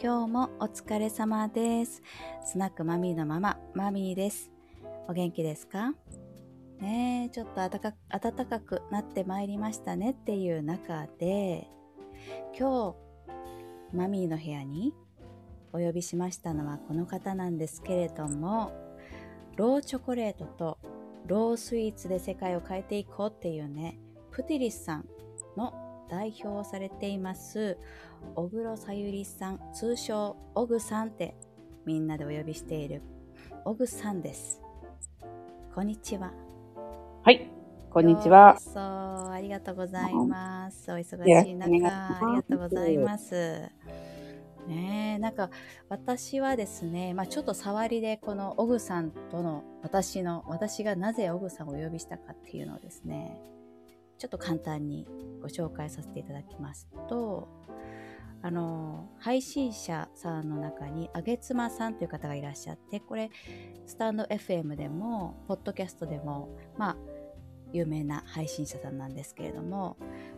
[0.00, 2.02] 今日もお疲れ様です。
[2.44, 4.48] スナックマミーのママ、マミーです。
[5.08, 5.92] お元気ですか？
[6.78, 11.66] ねえ、ちょっと暖か暖かくなってまいりましたねっていう中で、
[12.56, 12.96] 今日、
[13.92, 14.94] マミーの部屋に
[15.72, 18.70] お呼びしましたのはこの方なんですけれども、
[19.56, 20.78] ローチョコレートと
[21.26, 23.98] ロースイーツで世界を変えていこうっていうね、
[24.30, 25.08] プティリスさん
[25.56, 25.74] の
[26.08, 27.78] 代表をされています
[28.34, 31.36] 小黒さゆりさん通称オグさんって
[31.84, 33.02] みんなでお呼びしている
[33.64, 34.62] オグさんです。
[35.74, 36.32] こんにちは。
[37.22, 37.50] はい、
[37.90, 38.58] こんにちは。
[38.58, 38.74] そう
[39.30, 40.90] ありがとうございます。
[40.90, 43.70] お忙しい中ありがとうございます。
[44.66, 45.50] ねえなんか
[45.88, 53.40] 私はですね、まあ、ちょっと触りでこのオグさんとの私の私がなぜオグさんをお呼びしたかっていうのをですね
[54.18, 55.06] ちょっと簡単に
[55.40, 57.48] ご紹介させていただきますと
[58.40, 63.30] あの配信者さんの中にあげつまさんという方がいらっしゃってこれ
[63.86, 66.96] スタンド FM でもポッドキャストでもまあ
[67.72, 69.96] 有名な配信者さんなんですけれども、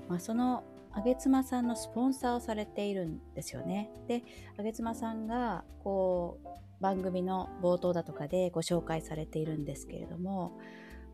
[0.09, 3.91] まあ、そのあげつまさんのスポンサーをされているんですよね。
[4.09, 4.25] で
[4.59, 6.49] あげつまさんがこう
[6.83, 10.59] 番組の冒頭だとかでご紹介されているんですけれども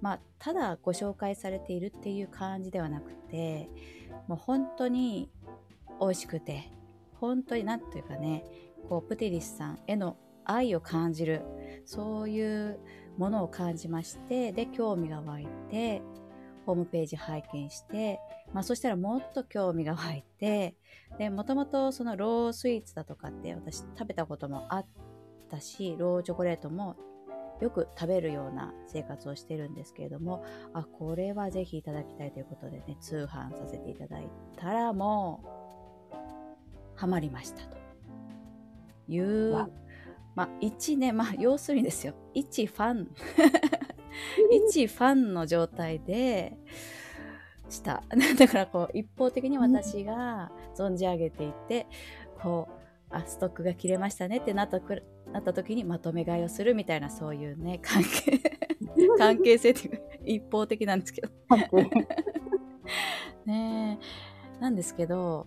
[0.00, 3.69] まあ、ただご紹介されているっていう感じではなくて
[4.28, 5.30] もう本当に
[6.00, 6.70] 美味しくて
[7.14, 8.44] 本当に何というかね
[8.89, 11.42] こうプティリスさんへの愛を感じる
[11.84, 12.78] そういう
[13.17, 16.02] ものを感じましてで興味が湧いて
[16.67, 18.20] ホームページ拝見して、
[18.52, 20.77] まあ、そしたらもっと興味が湧いて
[21.19, 24.86] でもともとそのロースイーツだとかって私食べたこともあっ
[25.48, 26.97] たしローチョコレートも
[27.60, 35.40] よく食べるような生活をしてるんですけれどもあこれはぜひいただきたいということでね通販させていただいたらも
[36.12, 36.16] う
[36.96, 37.77] ハマりましたと
[39.08, 39.68] いうわ。
[40.34, 43.08] まあ一ねまあ要するにですよ一ファン。
[44.50, 46.56] 一ファンの状態で
[47.68, 48.02] した。
[48.39, 51.86] だからこう一方的に私が存じ上げていて
[52.40, 55.02] こうあストックが切れましたねってなったく
[55.33, 58.41] なった時にまとめ買いをするみたいなそういうね 関係
[59.19, 61.29] 関係性っていうか一方的なんですけど。
[63.45, 64.61] ねえ。
[64.61, 65.47] なんですけど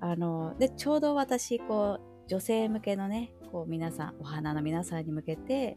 [0.00, 5.76] あのでちょうど私こう女性向けのねこう皆さんお花の皆さんに向けて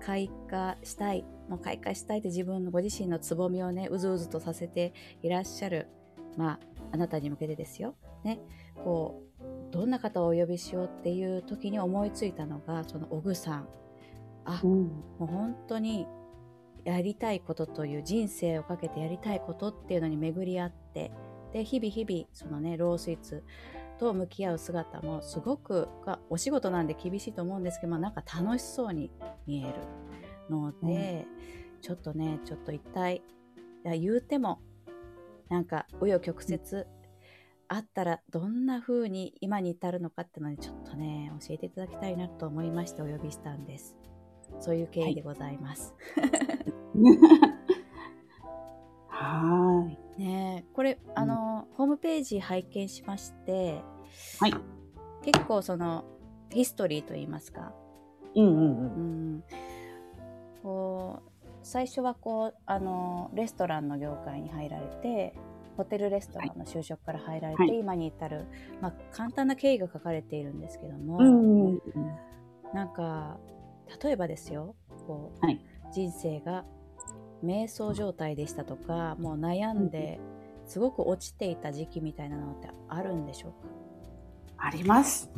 [0.00, 5.88] 開花したいもう開花したいって自分のご自身のつぼみをねうずうずとさせていらっしゃる
[6.36, 6.60] まあ
[6.92, 7.94] あなたに向けてですよ。
[8.24, 8.40] ね。
[8.84, 9.25] こう
[9.70, 13.68] どんな方をお呼びしようっていう時に思いついたのがその小具さん。
[14.44, 14.70] あうん、
[15.18, 16.06] もう本当に
[16.84, 21.10] やりたいことという人生をかけてやりたいことっていうのに巡り合って
[21.52, 23.42] で日々日々そのねロースイーツ
[23.98, 29.10] と向き合う姿もすごくがお仕事なんで厳しいと思うんですけど、まあ、なんか楽しそうに
[29.48, 29.74] 見える
[30.48, 31.26] ので、
[31.80, 34.60] ちょっとねちょっと一体いや言うても
[35.48, 36.84] なんか紆余曲折
[37.68, 43.96] あったらどんな風に今に至るのかってのにちょっとね教えていただきたいなと思いましてお呼びしたんです。
[44.60, 45.94] そういう経緯でございます。
[49.08, 49.98] はーい。
[50.22, 53.82] ねえこれあの、ホームページ拝見しまして
[54.40, 54.54] はい。
[55.22, 56.04] 結構その
[56.50, 57.74] ヒストリーといいますか、
[58.34, 59.36] うんうんううん。
[59.38, 59.44] ん、
[60.62, 61.30] こう
[61.62, 65.34] 最初はこうあのレストランの業界に入られて
[65.76, 67.78] ホテルレストランの就職から入られて、はい。
[67.78, 68.46] 今に至る、
[68.80, 71.80] まあ、簡単な経緯が書かれているんですけども、うんうん
[72.74, 73.38] なんか
[74.02, 74.74] 例えばですよ
[75.06, 75.64] こう、はい。
[75.92, 76.64] 人生が
[77.44, 80.18] 瞑想状態でしたとかもう悩んで
[80.66, 83.52] すごく落ちていた時期みたいなのってあるんでしょう
[84.58, 85.30] あります。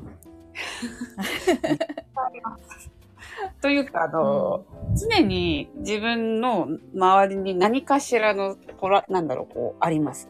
[2.17, 2.98] あります
[3.63, 10.29] というか、あの、常に自分の周りに何かしらの、こら、なんだろう、こう、あります。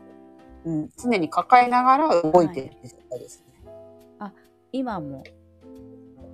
[0.64, 0.90] うん。
[0.96, 3.70] 常に抱えながら動いてる状態ですね。
[4.18, 4.32] か
[4.72, 5.22] 今も。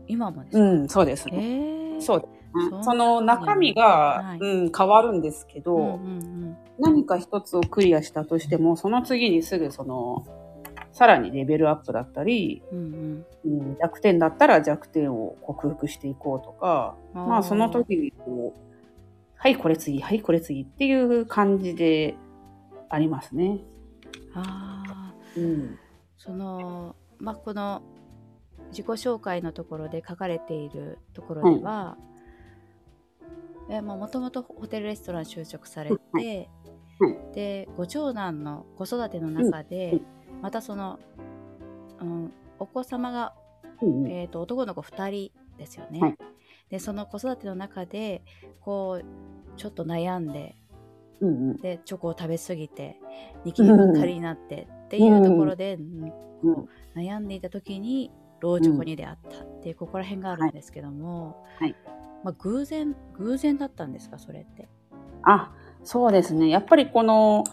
[0.07, 1.35] 今もですか、うん、そうですね。
[1.35, 2.31] えー、そうです。
[2.71, 4.39] ねその中身が、はい。
[4.39, 6.57] うん、変わるんですけど、うんうん。
[6.79, 10.25] 何か一つをクリアしたとしても、その次にすぐその、
[10.95, 13.61] さらにレベルアップだったり、うんうん。
[13.63, 18.61] うん、弱点だったら弱点を克服していこうとか、うんまあその時にこう、
[19.37, 22.15] はいこれ次、はいこれ次っていう感じで
[22.89, 23.59] ありますね。
[24.35, 25.79] ああうん。
[26.17, 27.83] そのまあこの
[28.71, 31.97] 自己紹介のところで書かれているところでは、
[33.69, 36.49] えまあもともとホテルレストラン就職されて、
[37.01, 37.15] うん。
[37.15, 37.35] はい。
[37.35, 40.07] でご長男の子育ての中で、うん
[40.45, 40.99] またその、
[42.03, 43.33] うん、お子様が、
[43.81, 44.11] うんうん。
[44.13, 46.01] えー、と男の子2人ですよね。
[46.01, 46.19] はい。
[46.69, 48.23] でその子育ての中で
[48.61, 50.55] こうちょっと悩んで
[51.21, 51.57] うんうん。
[51.57, 53.01] でチョコを食べ過ぎて
[53.47, 56.13] ニキビばっかりになってっていうところで、うん
[56.95, 58.11] 悩んでいた時に
[58.41, 61.75] ローチョコに出会ったっていうここら辺があるんですけども、はい。
[62.23, 64.69] まあ、偶然偶然だったんですかそれって？
[65.23, 65.55] あ、
[65.85, 66.51] そうですね。
[66.51, 67.45] やっぱりこの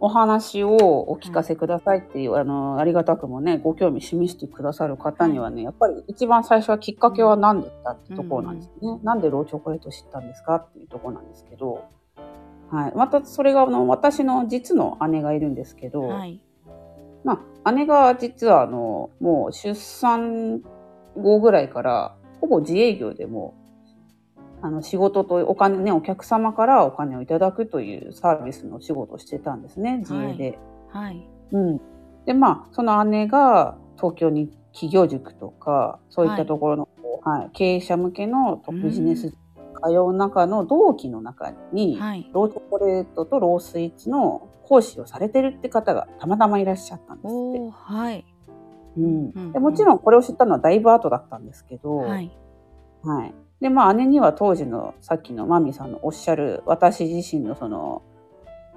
[0.00, 8.98] お話をお聞かせくださいっていう、あの、ありがたくもね、ご興味示してくださる方にはね、やっぱり一番最初はきっかけは何だったってところなんですね。
[9.02, 11.84] なんでローチョコレート知ったんですかっていうところなんですけど、
[12.70, 12.92] はい。
[12.96, 16.40] またそれがあの、私の実の姉がいるんですけど、はい、
[17.22, 20.62] まあ、姉が実はあの、もう出産
[21.14, 23.59] 後ぐらいから、ほぼ自営業でもう、
[24.62, 30.58] あの、仕事とお金ね、お客様からお金をいただくというサービスの仕事をしてたんですね、自営で。
[30.90, 31.28] はい。
[31.52, 31.80] うん。
[32.26, 36.88] で、まあ、その姉が東京に企業塾とか、そういったところの、
[37.22, 37.50] はい。
[37.52, 39.30] 経営者向けのビジネス
[39.80, 47.70] 通う中の同期の中に、はい、ローチョコレートとロースイーツの講師をされてるって方がたまたまいらっしゃったんですって。
[47.72, 48.24] はい。
[48.98, 49.32] うん。
[49.34, 52.30] うんでもちろんこれを知ったのはだいぶ後だったんですけど、ははいい
[53.60, 58.02] でまあ姉には当時のさっきのマミさんのおっしゃる私自身のその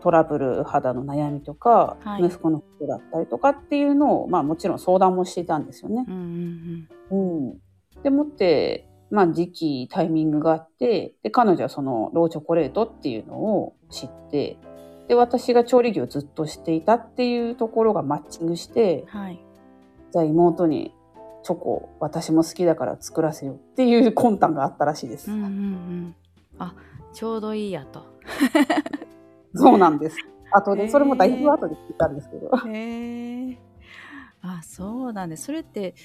[0.04, 2.26] トラブル肌の悩みとか、はい。
[2.26, 6.04] 息子のことだったりとかっていうのを、まあ、もちろん相談もしていたんですよね。
[6.06, 14.58] うんうんうん、でもって、まあ、時期タイミングがあってで彼女はそのローチョコレートっていうのを知って
[15.08, 19.40] で私が調理業をずっとしていたっていうところがマッチングしてうんはい。
[20.12, 20.94] じゃあ妹に
[21.44, 25.31] チョコ私も好きだから作らせようっていう魂胆があったらしいです。
[25.31, 26.16] うんうんうん
[26.60, 26.75] あ
[27.13, 28.06] ちょうどいいやと。
[29.54, 30.18] そうなんです。
[30.51, 32.50] あとで、それもだいぶ後で聞いたんですけど。
[32.68, 33.57] へえ。
[34.42, 35.45] あ、そうなんです。
[35.45, 35.95] それって、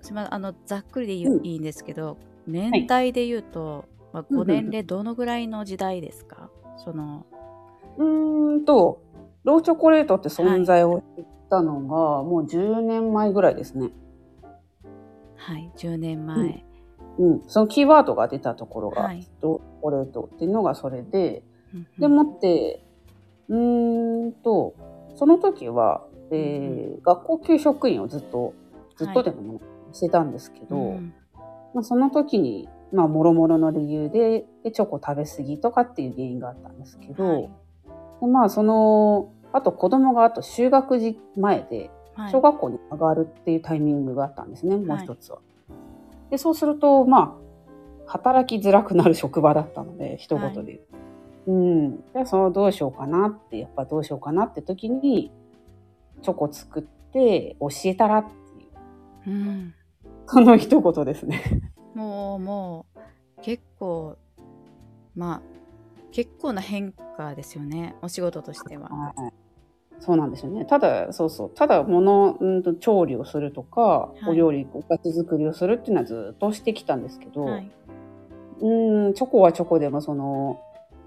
[0.00, 2.16] すみまあの、ざっくりでいい,、うんいいんですけど、
[2.46, 7.26] 年代で言うと、まあ、ご年齢どのぐらいの時代ですか、その、
[7.98, 9.02] うーんと、
[9.44, 13.90] ローチョコレートって存在を知ったのが、もう10年前ぐらいですね。
[15.36, 16.64] はい、10年前。
[17.18, 17.42] うん。
[17.46, 19.26] そのキーワードが出たところが、はい。
[19.40, 21.42] ローチョコレートっていうのがそれで、
[21.74, 22.00] うんうん。
[22.00, 22.84] でもって、
[23.48, 24.74] うーんと、
[25.16, 28.54] その時は、えー学校給食員をずっと、
[28.96, 29.60] ずっとでもね、
[29.92, 31.14] してたんですけど、うん。
[31.74, 37.50] まあ、その時に、まあ、もろもろの理由でで、チョコ食べ過ぎとかっていう原因があったんですけど、はい。
[38.20, 45.38] でまあ、その、あと子供があと就学時前で、はい小学校に上がるっていうタイミングがあったんですね、もう一つは。
[46.30, 47.38] で、そうすると、ま
[48.06, 50.76] あ、働きづらくなる職場だったので、一言で言
[51.46, 51.52] う。
[51.52, 51.96] うん。
[52.12, 55.30] じゃあ、そのどうしようかなって、やっぱどうしようかなって時に、
[56.22, 58.24] チョコ作って教えたらっ
[59.24, 59.74] ていう、うん、
[60.26, 61.40] その一言ですね。
[61.94, 62.86] もう、も
[63.38, 64.16] う、結構、
[65.14, 65.57] まあ、
[66.10, 68.88] 結構な変化ですよね、お仕事としては。
[68.88, 69.32] はい。
[70.00, 70.64] そうなんですよね。
[70.64, 71.50] ただ、そうそう。
[71.50, 77.70] ただ、物、うんと、調理をするとか、はいお料理、おかず作りをするっていうのはずっとしてきたんですけど、はい。
[78.60, 80.60] うん、チョコはチョコでも、その、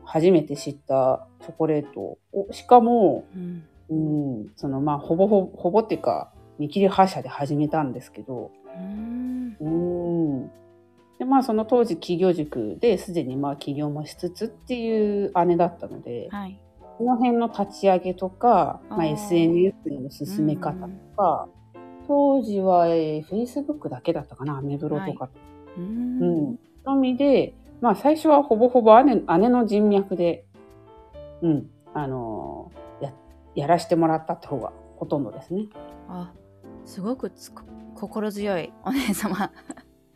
[0.03, 3.63] 初めて知ったチョコレートを、しかも、うん。
[3.89, 9.57] うん、その、まあ、ほぼほぼ、ほぼっていうか、見切り発車で始めたんですけど、うん。
[9.59, 9.69] う
[10.45, 10.51] ん。
[11.21, 16.59] で、まあ、その当時、企業塾ですでに、まあ、起業もしつつっていう姉だったので、はい。
[16.97, 21.47] この辺の立ち上げとか、まあ、SNS の進め方とか、
[22.07, 25.29] 当時は、えー、Facebook だけだったかな、アメブロとか。
[25.77, 25.79] う。
[25.79, 26.59] うんん。
[26.85, 30.43] のみで、まあ、最初はほぼほぼ姉姉の人脈で、
[31.43, 33.13] うん、あのーや、
[33.53, 35.67] やらしてもらったって方がほとんどですね。
[36.09, 36.33] あ、
[36.83, 37.61] すごくつこ
[37.93, 39.51] 心強いお姉様。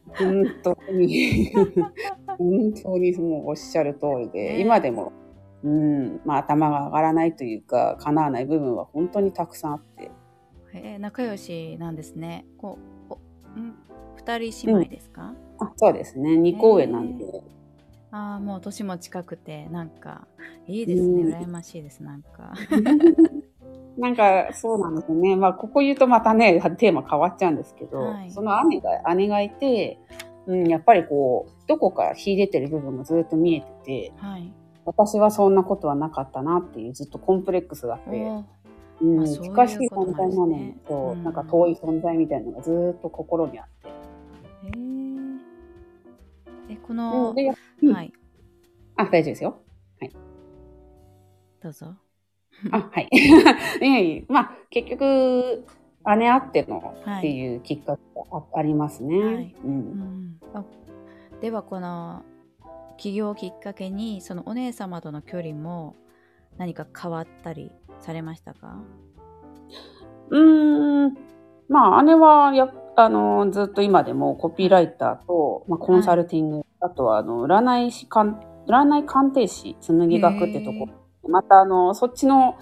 [0.07, 1.51] 本当に、
[2.37, 4.61] 本当にもうおっしゃる通りで、ね。
[4.61, 5.11] 今でも、
[5.63, 10.11] うん、まあ頭が上がらないというか、叶わない部分は本当にたくさんあって、
[10.73, 12.45] えー仲良しなんですね。
[12.57, 12.77] こ
[13.09, 13.75] う、おん
[14.15, 17.43] 二人姉妹ですか、あそうですね、2個上なんで、
[18.11, 20.25] ああ、もう年も近くて、なんか、
[20.67, 21.23] いいですね。
[21.23, 21.33] うん。
[21.33, 22.53] 羨ましいです、なんか。
[23.97, 25.35] なんかそうなんですよね。
[25.35, 29.99] まあここ言うとまたね、テーマ変わっちゃうんですけど、はいその姉が、姉がいて、
[30.47, 34.51] うん、やっぱりこう、どこか秀でてる部分がずっと見えてて、はい。
[34.85, 38.09] 私はそんなことはなかったなっていうずっとコンプレックスがあって、
[39.01, 43.89] うん、あそういう近しい存在なのにと、うんなんか遠い存在みたいなのがずっと心にあって。
[44.67, 45.37] へー
[46.69, 48.13] え、こうの、うんはい、
[48.95, 49.57] あ、大丈夫ですよ。
[51.61, 51.95] どうぞ。
[52.71, 53.09] あ、 はい。
[53.13, 53.17] い
[53.85, 55.65] やいやまあ、結局、
[56.17, 57.17] 姉あってのはい。
[57.19, 59.17] っていうきっかけがあありますね。
[59.25, 60.63] はいうんうんあ
[61.41, 62.23] ではこの
[62.97, 65.95] 起業をきっかけにそのお姉様との距離も
[66.57, 68.77] 何か変わったりされましたか？
[70.29, 71.17] うーん。
[71.67, 78.35] まあ、姉はや、あの、ずっと今でもコピーライターと、まあ、コンサルティング、あとは、あの、占い師鑑、
[78.67, 80.87] 占い鑑定士、紬学ってとこ、
[81.29, 82.55] また、あの、そっちの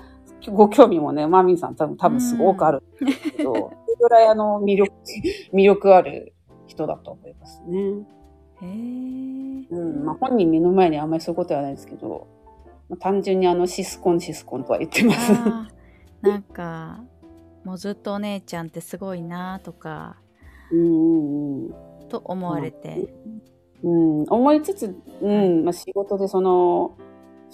[0.52, 4.94] ご興味もね、マミンさん多分、多分すごくあるんですけど、 それぐらい、あの、魅力、
[5.54, 6.34] 魅力ある
[6.68, 7.80] 人だと思いますね。
[8.62, 8.70] へえ。
[8.70, 10.06] うん。
[10.06, 12.28] まあ、本人目の前にあんまりそういうことはないですけど、
[12.90, 15.34] まあ、単純にあの、シスコン、シスコンとは言ってます。
[16.22, 17.04] なんか
[17.66, 20.18] もうずっとお姉ちゃんってすごいなとか
[20.72, 21.74] うんうんうん。
[22.10, 23.14] と思われて、
[23.84, 26.98] うん、思いつつ、うん、まあ、仕事でその、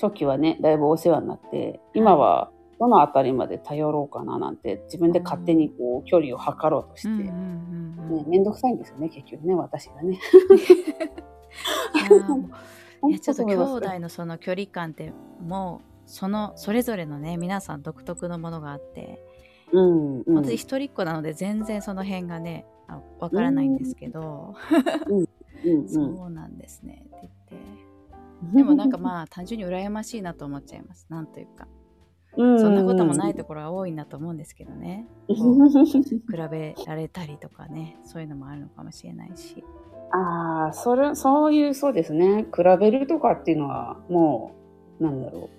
[0.02, 8.30] 初期はね、だいぶお世話になって、今はどのあたりまで頼ろうかななんて、自分で勝手にこう、距離を測ろうとして、うんうんね、うんうん。
[8.30, 10.18] めんどくさいんですよね、結局ね、私がね。
[13.08, 19.22] いや ちょっと兄弟のその距離感ってもうそのそれぞれのね皆さん独特のものがあって
[19.72, 20.36] うん、うん。
[20.36, 24.56] 私一人っ子なので全然その辺がねあわからないんですけど、
[25.08, 25.22] う
[25.84, 27.06] ん、 そうなんですね。
[27.06, 27.89] って言って
[28.54, 31.08] でもなんかまあ単純に羨ましいなと思っちゃいます。
[31.10, 31.68] なんというか。
[32.38, 35.08] うん、そんなこともないところが多いなと思うんですけどね。
[35.28, 37.98] 比べられたりとかね。
[38.04, 39.64] そういうのもあるのかもしれないし。
[40.12, 42.46] ああ、それ、そういう、そうですね。
[42.56, 44.52] 比べるとかっていうのは、も
[45.00, 45.50] う、なんだろ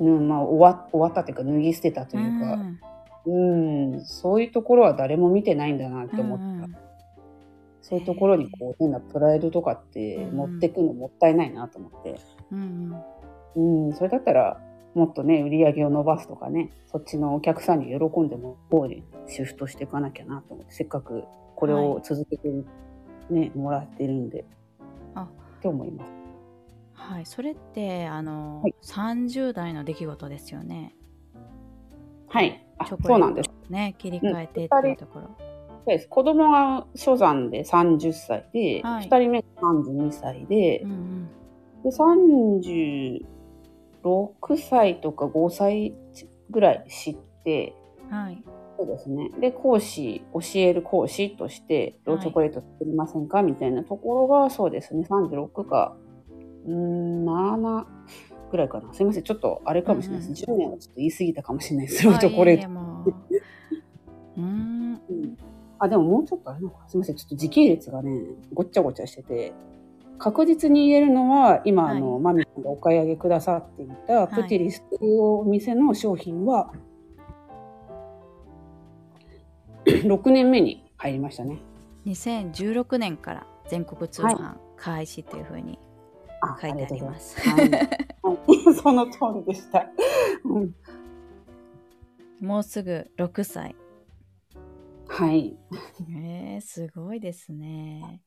[0.00, 0.04] う。
[0.04, 2.80] うん、まあ、終わ終わったというか、脱ぎ捨てたというか、ん。
[3.26, 6.44] うん、そういうところは誰も見てないんだなって思った。
[6.44, 6.76] うんうん
[7.90, 12.20] そういうところにこう変なプライドとかって持ってくのもったいないなと思って。
[12.52, 12.94] うん
[13.56, 14.60] うんうん、それだったら
[14.94, 22.66] もっとね、売り上げを伸ばすとかね、そっちのお客さんに喜んでも方にシフトしていかなきゃなと思って、せっかくこれを続けてる、
[23.30, 24.44] ね、もらってるんで、
[25.14, 26.12] あって思います。
[26.94, 30.96] はい、それってあの、はい30代の出来事ですよね。
[32.28, 32.66] はい。
[32.88, 33.50] そうなんです。
[33.68, 35.49] ね、切り替えてっていうところ。
[35.86, 36.08] です。
[36.08, 41.28] 子供が初産で30歳で、はい2人目が32歳で、うんうん、
[41.82, 41.90] で
[44.04, 45.94] 36歳とか5歳
[46.50, 47.74] ぐらい知って、
[48.10, 48.42] はい。
[48.78, 49.30] そうですね。
[49.40, 55.96] で、講師、教える講師として、ローチョコレート作りませんか、みたいなところが、そうですね、36か、
[56.66, 57.84] うーん、7
[58.50, 58.92] ぐらいかな。
[58.94, 60.44] すいません、ちょっとあれかもしれないです。
[60.44, 62.04] 10年はちょっと言い過ぎたかもしれないです。
[62.06, 62.68] ローチョコレート。
[64.38, 64.79] うん。
[65.80, 66.86] うんあ、でももうちょっとあれなのか。
[66.88, 68.20] すいません、ちょっと時系列がね、
[68.52, 69.52] ごっちゃごちゃしてて、
[70.18, 76.72] 確実に言えるのは、今、はいあの、マミさんがお買い上げくださっていた、プティリスというお店の商品は、
[79.86, 81.58] 6年目に入りましたね。
[82.06, 85.78] 2016年から全国通販開始というふうに
[86.40, 87.40] あ書いてあります。
[87.40, 87.70] はい、
[88.74, 89.86] その通りでした。
[90.44, 90.74] うん、
[92.40, 93.74] もうすぐ6歳。
[95.10, 95.56] はい。
[96.16, 98.22] えー、すごいですね。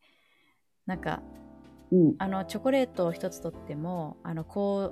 [0.86, 1.22] なんか
[1.92, 2.16] うん。
[2.20, 4.92] あのチョコレートを一つとってもあのこ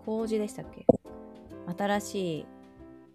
[0.00, 0.86] う麹でしたっけ？
[1.76, 2.46] 新しい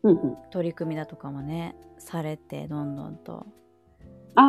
[0.04, 3.46] うんうん、取り組みだとかもねされてどんどんと
[4.36, 4.42] あ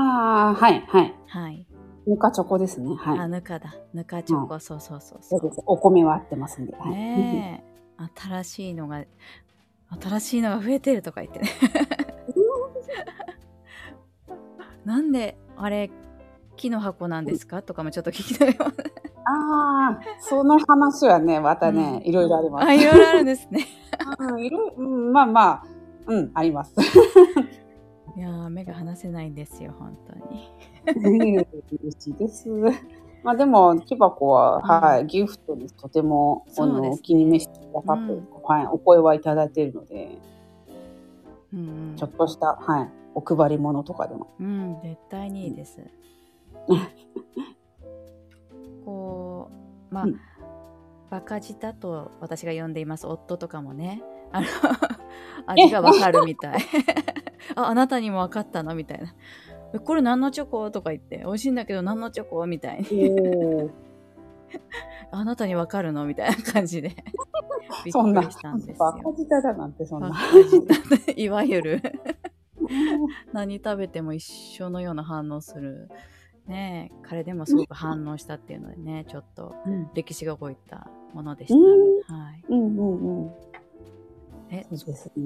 [0.50, 1.14] あ、はい、はい。
[1.26, 1.66] はい、
[2.06, 2.94] ぬかチョコですね。
[2.94, 3.18] はい。
[3.18, 5.64] あぬかだぬかチョコ、そうそうそうそうそう。
[5.66, 6.76] お米は合ってますんで。
[6.76, 6.90] はい。
[6.90, 7.68] ねえ
[8.14, 9.04] 新しいのが
[10.00, 11.48] 新しいのが増えてるとか言ってね
[14.88, 15.90] なんであれ
[16.56, 17.60] 木の箱なんですか？
[17.60, 18.72] とかもちょっと聞きたいわ
[19.26, 22.08] ああ、その話はね、またね、うん。
[22.08, 22.66] いろいろあります。
[22.66, 23.66] あいろいろあるんですね。
[24.18, 25.64] うん、いろうん、まあまあ、
[26.06, 26.72] うん、あります。
[28.16, 31.36] いやー目が離せないんですよ本当に。
[31.36, 32.48] 嬉しいです。
[33.22, 38.26] まあでも、木箱は、はい、ギフトにとても、あの、お気に召してくださって、うん。
[38.42, 40.18] はい、お声はいただいているので、
[41.52, 41.96] うんうん。
[41.96, 44.28] ちょっとした、はい、お配り物とかでも。
[44.38, 45.80] うん、絶対にいいです。
[48.84, 49.50] こ
[49.90, 50.20] う、まあ、うん
[51.10, 54.46] バカ舌と私が呼んでいます夫とかもね、あの、
[55.46, 56.58] 味がわかるみたい。
[57.56, 59.14] あ、あなたにもわかったのみたいな。
[59.72, 60.70] えこれ何のチョコ？
[60.70, 62.46] とか言って、美味しいんだけど何のチョコ？
[62.46, 63.10] みたいに。
[63.10, 63.70] お
[65.12, 66.88] あなたにわかるのみたいな感じで。
[66.88, 66.96] びっ
[67.92, 69.14] くりしたんですバカよ。
[69.16, 70.16] 舌だなんて、そんバな。
[71.16, 71.97] いわゆる
[73.32, 75.88] 何食べても一緒のような反応する。
[76.46, 81.56] ねえ彼でもすごく反応したっていうのでね、ちょっとうん歴史が動いたものでしう
[82.00, 82.14] んた。
[82.14, 82.44] はい。
[82.48, 83.32] うんうんうん。
[84.50, 84.66] え。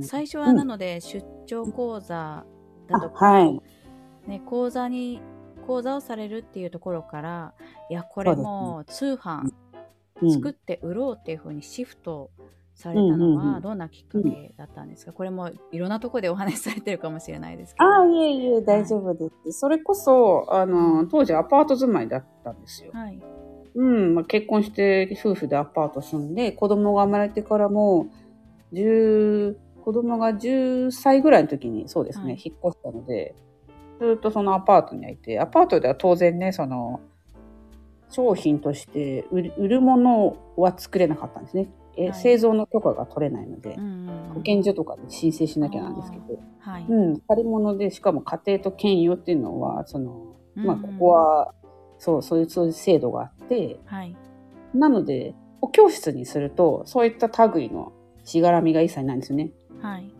[0.03, 2.45] 最初はなので、出張講座
[2.89, 3.63] だとか、はい。
[4.27, 5.21] ね、講座に
[5.67, 7.55] 講座をされるっていうところから
[7.89, 9.51] いやこれもう通販
[10.21, 12.31] うん作って売ろうっていうふうにシフト
[12.75, 17.85] されたのうんうんうんはどんなきっかけだったんですか、これもいろんなところでお話しされてるかもしれないですけど。
[17.85, 19.53] ああ、いえいえ、大丈夫です。
[19.61, 22.93] それこそ、あの、当時アパート住まいだったんですよ。
[22.93, 23.21] はい。
[23.75, 28.09] うん、まあ、結婚して夫婦でアパート住んで、子供が生まれてからも、
[28.73, 33.35] 10、子供が10歳ぐらいの時に、そうですね、はい引っ越したので、
[34.01, 37.01] ずっとそのアパートにはいて、アパートでは当然ね、その、
[38.11, 41.69] 商品として売るものは作れなかったんですね。
[41.97, 43.77] えはい製造の許可が取れないので、
[44.35, 46.87] 保健所とかで申請しなきゃなんですけど、はい。
[46.89, 51.55] うん、借り物で、しかも家庭と兼用っていうのは、その、まあ、うんここは、
[51.99, 54.17] そう、そういう、そういう制度があって、はい。
[54.75, 57.93] なので、お教室にすると、そういった類の
[58.25, 59.53] しがらみが一切ないんですよね。
[59.81, 60.13] はい。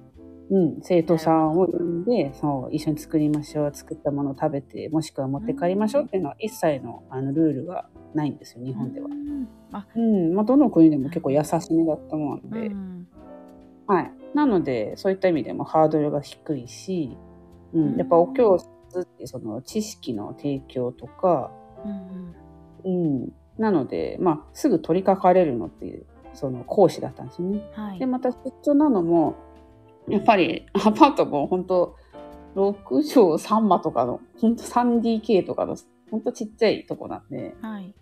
[0.51, 9.11] うん、生徒さんを呼んで、そう、一緒に作りましょう、作ったものを食べて、もしくは持って帰りましょうっていうのは、一切の、あの、ルールがないんですよ、日本ではう。
[9.11, 13.07] んあ、うん、まあ、どの国でも結構優しめだったもので、うん
[13.87, 14.13] はい。
[14.35, 17.17] なので、そういった意味でもハードルが低いし、
[17.73, 18.69] ううんん、やっぱお教室
[19.01, 21.51] ってその知識の提供とか、
[21.85, 21.89] う
[22.89, 27.63] んうんうん、なので、まあ、すぐ取り掛かれるのっていう、その講師だったんですよね。
[27.75, 28.07] はいで、。
[28.07, 29.35] また出張なのも、
[30.09, 31.97] やっぱりアパートも本当
[32.57, 32.75] 6
[33.09, 35.77] 畳3間とかの、本当 3DK とかの、
[36.11, 37.95] 本当ちっちゃいとこなんで、はい。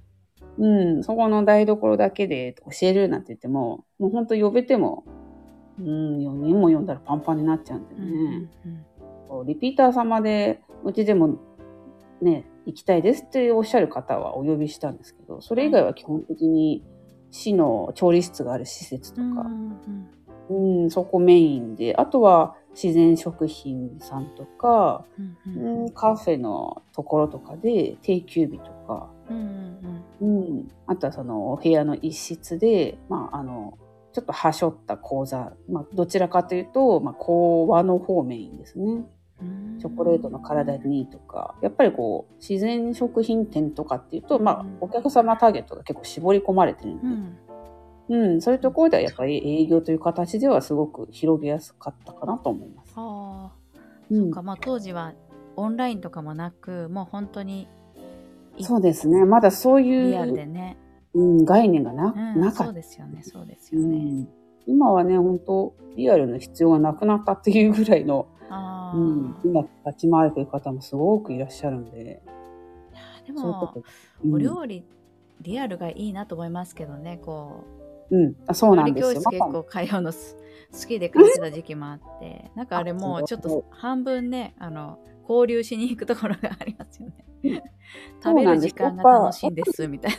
[0.58, 5.04] うん、そこの台所だけで教えるなんて言っても、もう本当呼べても、
[5.78, 5.86] うん、
[6.18, 8.50] 4人も呼んだらパンパンになっちゃうんでうんね。
[8.64, 9.46] うんうん。
[9.46, 11.38] リピーター様で、うちでも
[12.20, 16.84] ね、行きたいですっておっしゃる方はお呼びしたんですけど、それ以外は基本的に
[17.30, 19.42] 市の調理室がある施設とうんか、
[20.50, 20.82] うん。
[20.82, 25.84] うん、そこメインで、あとは自然食品さんとか、うんううん。
[25.86, 33.78] ん、カフェのところとかで定休日とか、うんうんうん、あとはそのお部屋の一室で、まあ、あの、
[34.12, 39.04] ちょっとはしょった講座、まあ、どちらかというと、まあ、講和の方メインですね。
[39.40, 39.78] うん。
[39.78, 47.06] チョコレートの体にいいとか、やっぱりこう、自然食品店とかっていうと、まあうん、お客様ターゲットが結構絞り込まれてるんで、
[48.10, 48.32] うん。
[48.32, 52.92] うん、そういうところではやっぱり営業という形ではすごく広げやすかったかなと思います。
[52.96, 53.52] はあ
[54.10, 54.18] うん。
[54.24, 54.42] そうか。
[54.42, 55.14] まあ当時は
[55.56, 57.66] オンラインとかもなくもう本当にい
[58.62, 59.24] そうですね。
[59.24, 60.76] まだそういう、リアルでね、
[61.14, 62.64] うん、概念がな,、うん、なかった。
[62.64, 63.22] そうですよね。
[63.22, 64.28] そうですうよね、ん、
[64.66, 72.22] 今はね、本当リアルの必要がなくなったっていうぐらいの、ああ、うん、今立ち回れてる方もすごくいらっしゃるんで、
[73.26, 73.84] でそういうこもと。
[74.24, 74.34] うん。
[74.34, 74.84] お料理
[75.40, 77.64] リアルがいいなと思いますけどねこ
[78.10, 78.18] う。
[78.18, 79.20] ん、あそうなんですよ。
[79.22, 80.36] 結構通うのす
[80.72, 82.50] 好きで通ってた時期もあって。
[82.54, 87.24] なんかあれもうちょっと半分ねあの交流しに行くところがありますよね
[88.22, 90.18] 食べる時間が楽しいんですみたいな。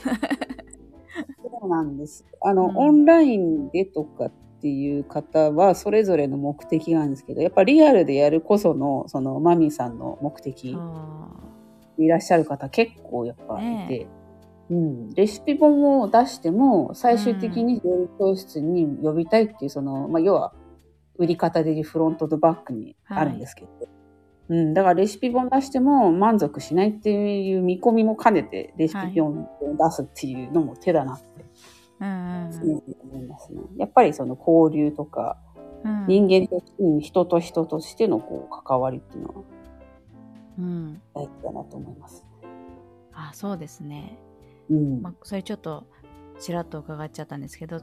[1.60, 2.26] そうなんです。
[2.42, 2.78] あの、うん。
[2.78, 4.32] オンラインでとかっ
[4.62, 11.30] ていう方は、それぞれの目的があるんですけど、やっぱリアルでやるこその、その、マミーさんの目的あ
[11.98, 14.08] いらっしゃる方結構やっぱいて、ね
[14.72, 20.54] うん、レシピ本を出しても、最終的に料理教室に呼びたいっていう、その、まあ、要は、
[21.18, 23.38] 売り方でフロントとバックにあるん。
[23.38, 23.70] ですけど、
[24.52, 29.48] うん、だからレシピ本出しても満足しないっていう見込みも兼ねて、レシピ本を
[29.80, 31.46] 出すっていうのも手だなって
[32.02, 33.62] 思いますね。
[33.78, 35.62] やっぱりその交流とか、うんうん
[36.08, 39.36] 人間と、うん人と人としてのこう関わりっていうのは
[40.60, 42.24] うん大事だなと思います。
[43.14, 44.20] あそうですね
[44.70, 45.02] うん。
[45.02, 45.88] まあ、それちょっと
[46.40, 47.82] ちらっと伺っちゃったんですけど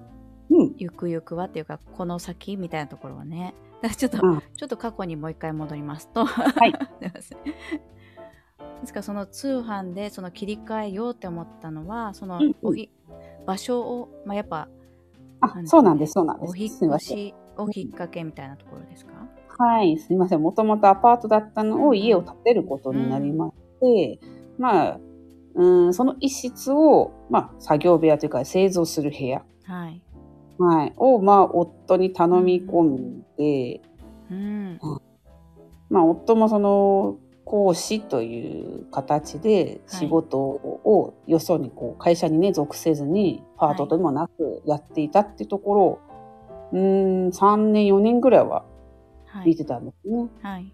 [0.51, 0.75] うん。
[0.77, 6.73] ゆくゆくはっていうかこの先みたいなところはねだからちょっと、あちょっと過去にもう一回戻りますと、はい。
[8.81, 12.89] ですからその通販でその切り替えようって思ったのはそのうん
[13.47, 14.69] 場所を、まあ、やっぱ
[15.41, 16.53] あ、そうなんです、そうなんです。
[16.53, 19.13] お引越しをきっかけみたいなところですか？
[19.59, 20.43] はい、すみません。
[20.43, 24.21] もともとアパートだったのを家を建てることになりまして、
[24.59, 25.01] まあ、
[25.55, 30.01] うん、その一室を、まあ、作業部屋というか製造する部屋、はい。
[30.59, 33.81] はい、を、まあ、夫に頼み込んで、
[34.31, 34.81] うん。
[35.89, 45.99] まあ、夫もその、講師という形で仕事をよそにこう会社にね属せずにパートでもなくやっていたっていうところを、
[46.73, 48.67] うーん3年4年ぐらいは
[49.29, 49.49] はい。
[49.49, 50.29] 見てたんですね。
[50.43, 50.73] はい。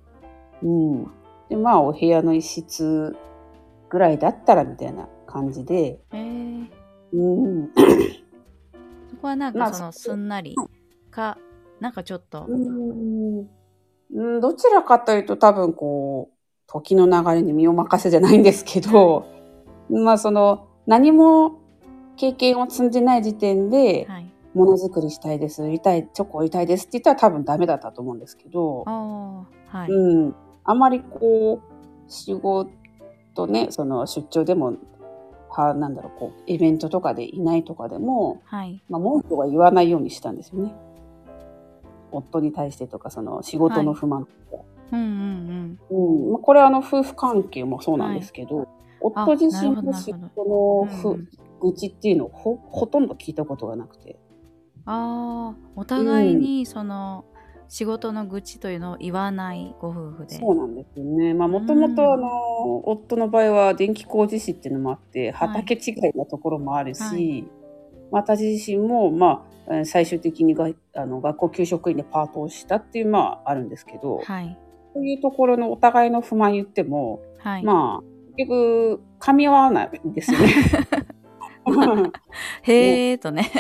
[0.63, 1.05] うん。
[1.49, 3.17] で、まあ、お部屋の一室
[3.91, 6.69] ぐらいだったらみたいな感じで、えー、
[7.13, 7.71] うん。
[9.27, 10.55] はなんまあかそのすんなり
[11.11, 11.39] か、
[11.81, 13.49] なんかちょっと、うん。
[14.15, 16.35] うん、どちらかというと多分こう、
[16.67, 19.27] 時の流れに身を任せじゃないんですけど、
[19.91, 21.61] まあその、何も
[22.17, 24.31] 経験を積んでない時点で、はい。
[24.55, 29.91] ものづくりしたいです、売りたい、チョコ売りたいですって言ったら多分ダメだったと思うんですけど、はい。
[29.91, 34.75] うん、あまりこう、仕事ね、その出張でも、
[35.63, 38.83] は、なんだろう、こう、イベントとかでいないとかでも、はい。
[38.89, 40.75] まあ、文句は言わないようにしたんですよね。
[42.13, 44.65] 夫に対してとか、その仕事の不満とか。
[44.93, 48.69] うんうんうんまあ、これはあの夫婦関係もそうなんですけど、
[49.01, 51.29] 夫自身の仕事のふ、うんうん
[51.65, 54.19] 愚痴っていうのをほほとんど聞いたことがなくて。
[54.85, 57.25] ああ、お互いにその
[57.69, 60.37] 仕事の愚痴というのを言わないご夫婦で。
[60.37, 61.35] そうなんですよね。
[61.35, 67.45] まあ、もともとあの、夫の場合は電気工事士っていうのもあって、畑違いなところもあるし、はい
[68.11, 74.57] 私自身も、まあ、えー最終的にがあの学校給食員でパートをしたっていう、まあ、あるんですけど、はい。
[74.95, 77.65] そういうところのお互いの不満言っても、はい。
[77.65, 80.47] まあ、結局、噛み合わないんですよね。
[82.63, 83.51] へえとね。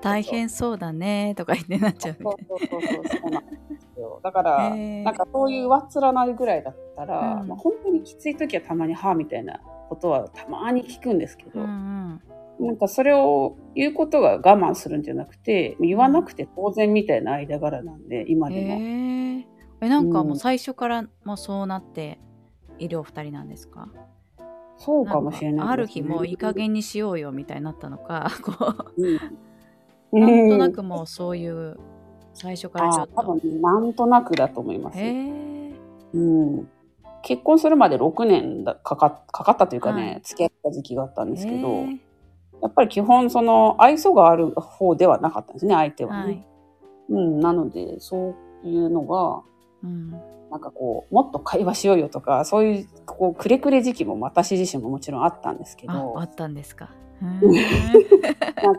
[0.00, 3.50] 大変そうだねとか言ってなっちゃうみそうそうそうそうそうなんで
[3.94, 4.20] すよ。
[4.22, 11.64] だから、へーなんかそういう上っ面なぐらいだったら、うんまあ、本当にきつい時はたまに「はあ」みたいなことはたまに聞くんですけど、な。
[11.64, 12.22] うん
[12.60, 18.54] なんかそれを言うことが我慢するんじゃなくて言わなくて当然みたいな間柄なんで今うん。
[18.54, 18.74] でも。
[18.74, 19.46] へえ。
[19.80, 22.20] え、なんかもううん最初からもうそうなって
[22.78, 23.88] いるお二人なんですか？
[24.76, 28.52] そうかもしれないね、ある日もういい加減にしようよみたいになったのか、こ
[28.98, 29.18] うん、う、
[30.20, 31.78] なんとなうんくもうそういう
[32.34, 33.14] 最初からちょあっと。
[33.14, 34.98] 多分なんとなくだと思います。
[34.98, 36.68] うん、
[37.22, 41.86] 結婚するまで6年だかかかかったというかね、はい付き合った時期があったんですけど、
[42.62, 46.46] やっぱり基本その愛想がある方ではなかったんですね相手はね、はい。
[47.10, 49.42] うん、なのでそういうのが
[49.82, 50.14] うん。
[50.50, 56.90] なんかこうもっと会話しようよとかそういうこうくれくれ時期も私自身ももちろんあったんですけあど、あったんですか。
[57.22, 57.36] ううんん。
[57.40, 58.76] 誕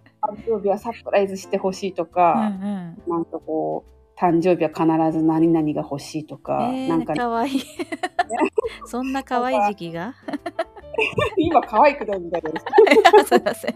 [0.47, 2.65] 生日はサプライズしてほしいとうんか、うん。
[3.07, 7.61] なんかこう誕生日は必ず何々が欲しいとか、えー、なんかかわいい。
[8.85, 10.13] そんな可愛い時期が？
[11.37, 12.51] 今可愛くないみた いで
[13.19, 13.25] す。
[13.27, 13.71] すいません。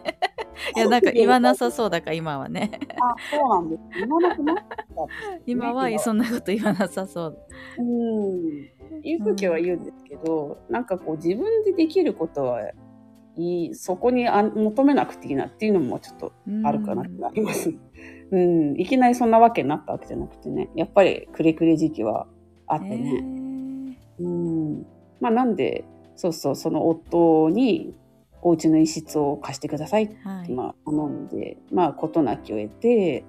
[0.76, 2.72] いや、なんか言わなさそうだから、今はね。
[3.02, 3.82] あそうなんです。
[4.00, 7.38] 言わなくなったね今はそんなこと言わなさそう。
[7.78, 8.70] うん
[9.02, 12.62] 言う時は言うんですけど、なんかこう自分でできることは
[13.36, 17.74] いいそこにあ求めなくていいなっていうのもちょっとあるかなってなります。
[18.32, 20.70] うん、いきなりそんなわけになったわけじゃなくてね。
[20.76, 22.28] やっぱりくれくれ時期は
[22.68, 24.24] あってえね、ー。
[24.24, 24.86] うん。
[25.20, 27.96] まあなんでそうそうその夫に
[28.42, 30.52] お家の一室を貸してくださいって、はい。
[30.52, 33.26] まあ、頼んでまあ事なきを得て、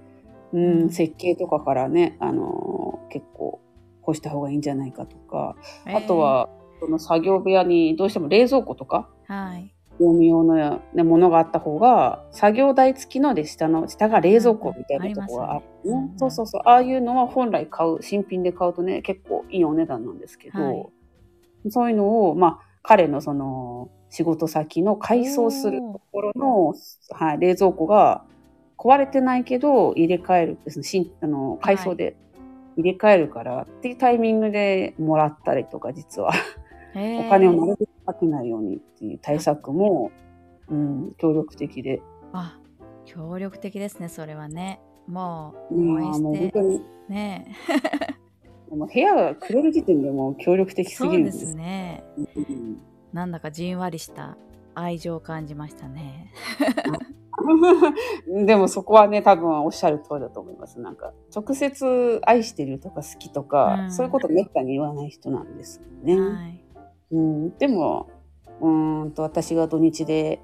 [0.53, 0.91] うんうん。
[0.91, 3.61] 設計とかからね、あの結構
[4.03, 6.49] こうした方がいいんじゃないかとか、あとは
[6.81, 9.75] その作業部屋にどうしても冷蔵庫とかえー、はい。
[10.01, 16.11] 業務用の、ね、ものがあった方が作業台付きので下の下が冷蔵庫みたいなところがあって、ね。
[16.17, 16.63] そうそうそう。
[16.65, 20.87] ああいうのは本来買う新品で買うとね結構いいお値段なんですけど、はい。
[21.71, 26.75] そういうのをまあ彼のその仕事先の改装するところの、
[27.11, 28.25] はい、冷蔵庫が
[28.79, 32.17] 壊れてないけど入れ替えるですね新あの改装で
[32.79, 36.33] 入れ替えるからっていうタイミングでもらったりとか実は。
[36.95, 40.11] えーお金をなるべくかけないようにっていう対策も、
[40.69, 42.03] うん、協力的で。
[42.33, 42.59] あ、
[43.05, 44.81] 協力的ですね、それはね。
[45.07, 46.61] もう、うん、応援もうして本当。
[46.63, 47.47] に、ね
[48.71, 51.47] もう部屋がくれる時点でもう協力的すぎるんです。
[51.47, 52.05] すね。
[52.37, 54.37] うんなんだかじんわりした
[54.75, 56.33] 愛情を感じましたね。
[58.47, 66.60] でもそこはね多分おっしゃる通りだと思いますなんか直接愛してるとか好きとか、うんそういうことめったに言わない人なんですよね、はい。
[67.11, 68.09] うん、でも
[68.61, 70.41] うーんと私が土日で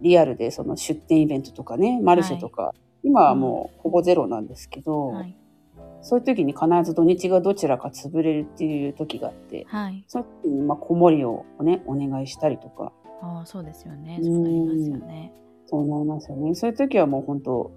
[0.00, 5.36] リアルでその出店イベントとかねマルシェとか、今はもうほぼゼロなんですけど、はい。
[6.02, 10.04] そういう時に必ず土日がどちらか潰れるっていう時があって、はい。
[10.06, 14.18] その時にまあ子守をね、お願いしたりとか、ああ、そうですよね。
[14.22, 15.32] うんそうなりますよね。
[15.66, 16.54] そうなりますよね。
[16.54, 17.72] そういう時はもう本当、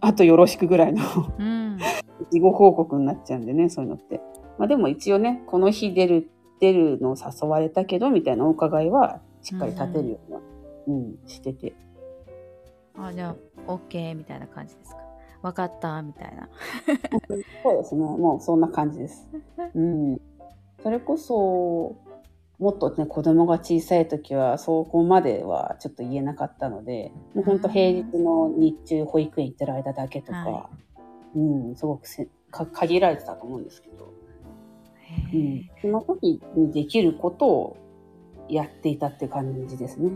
[0.00, 1.02] あとよろしくぐらいの
[1.38, 1.78] うん。
[2.30, 4.20] 事後報告になっちゃうんでね、そういうのって。
[4.58, 6.30] まあでも一応ね、この日出る、
[6.62, 10.40] 出るのを誘われたけど、みたいなお伺いはしっかり立てるような、
[10.86, 11.74] うん、してて。
[12.96, 13.34] あ、じゃ
[13.66, 15.02] あ、OK みたいな感じですか？
[15.42, 16.48] わかったみたいな。
[17.64, 18.00] そうですね。
[18.00, 19.28] もうそんな感じです。
[19.74, 20.20] うん。
[20.84, 21.96] それこそ、
[22.60, 30.70] もっとね、子供が小さい時は、そこまではちょっと言えなかったので、もう本当平日の日中保育園行ってる間だけとか、は
[31.34, 34.12] うん、すごくせか限られてたと思うんですけど、
[35.32, 37.76] うん、その時にできることを
[38.48, 40.10] やっていたって感じですね。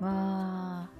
[0.00, 0.90] わあ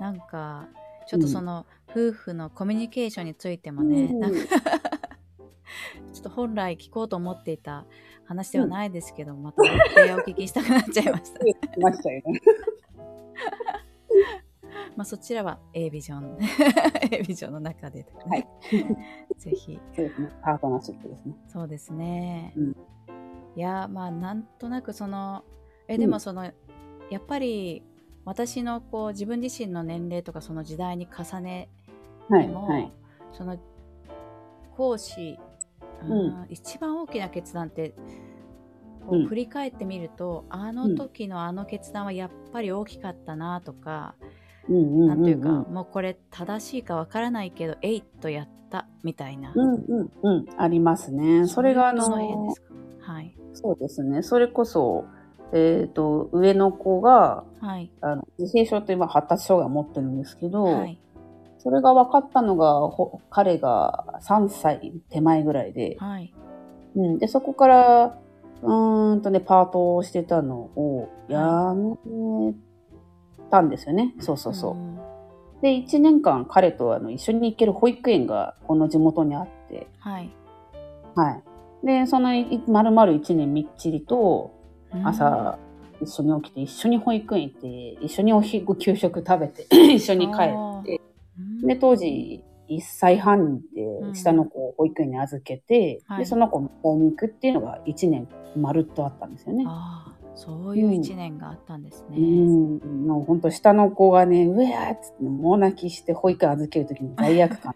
[0.00, 0.68] なんか
[1.06, 4.38] ちょっとその、夫婦のコミュニケーションについてもね、うんなんか
[6.12, 7.84] ちょっと本来聞こうと思っていた
[8.24, 9.66] 話ではないですけど、またお
[10.20, 11.40] 聞きしたくなっちゃいました。
[11.80, 12.40] ましたよね。
[14.96, 16.38] まあそちらは A ビジョン
[17.10, 18.48] A ビジョンの中で、ね、はい
[19.38, 20.28] ぜひそうですね。
[20.42, 21.34] パートナーシップですね。
[21.48, 22.52] そうですね。
[22.56, 22.76] うん
[23.56, 25.44] いやまあなんとなくその
[25.86, 27.82] えうんでもその、やっぱり
[28.24, 31.68] 私のこう自分自身の年齢とかその時代に重ね
[32.28, 32.46] はい。
[32.46, 32.92] ても、はい。
[33.32, 33.58] その
[34.76, 35.38] 講師、
[36.02, 37.90] うんうん一番大きな決断って
[39.06, 44.14] こううん振り返ってみると、あの時のあの決断はやっぱり大きかったなとか、
[44.68, 45.08] うんうんうんうん。
[45.08, 50.46] なんというかもうこれ正しいかわからないけどえいっとやったみたいな、うんうんうん。
[50.56, 51.46] ありますね。
[51.46, 53.12] それがあの、どの辺ですか？
[53.12, 53.36] はい。
[53.52, 54.22] そうですね。
[54.22, 55.04] それこそ、
[55.52, 57.92] えっ、と、上の子が、はい。
[58.00, 60.98] あの、自閉症と今発達障害を持ってるんですけど、はい。
[61.58, 66.34] それが分かったのが、ほ彼が3歳手前ぐらいで、はい。
[66.96, 68.18] うん、で、そこから、
[68.62, 72.54] うーんとね、パートをしてたのをやめ
[73.54, 74.14] たんですよね。
[74.18, 74.74] そうそうそう。
[74.74, 74.98] ん
[75.62, 80.30] で、1年間彼とあの一緒に行ける保育園がこの地元にあって、はい。
[81.14, 81.30] は
[81.82, 81.86] い。
[81.86, 84.52] で、そのい丸々1年みっちりと、
[85.04, 85.58] 朝
[86.00, 91.00] 一緒に起きて一緒に保育園行って一緒にお昼給食食べて 一緒に帰って。
[91.38, 91.66] うん。
[91.66, 94.14] で当時1歳半でうん。
[94.14, 96.18] 下の子を保育園に預けて、はい。
[96.20, 99.64] でその子を迎えに行くっていうのが1年まるっとあったんですよね。
[100.34, 107.74] そういう一年があったんですね、うん、もう本当下の子がね、うわーっつってもう泣きして保育園預ける時に罪悪感。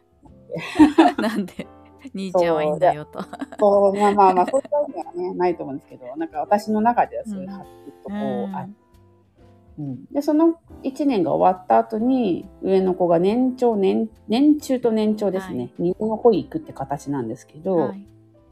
[1.18, 1.66] なんで
[2.14, 3.20] 兄ちゃんはいいんだよと。
[3.58, 8.88] そう、まあまあまあ、そういうわけはね、ないと思うんですけど、なんか私の中ではそういうハッピーとこうあって。
[9.78, 18.04] うん、でその1年が終わった後に上の子が年長年年中と年長ですね、二分の保育って形なんですけど、はい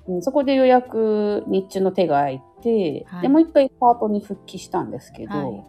[0.09, 3.23] うんそこでようやく日中の手が空いて、はい。
[3.23, 5.65] でもう一回パートに復帰したんですけど、はい。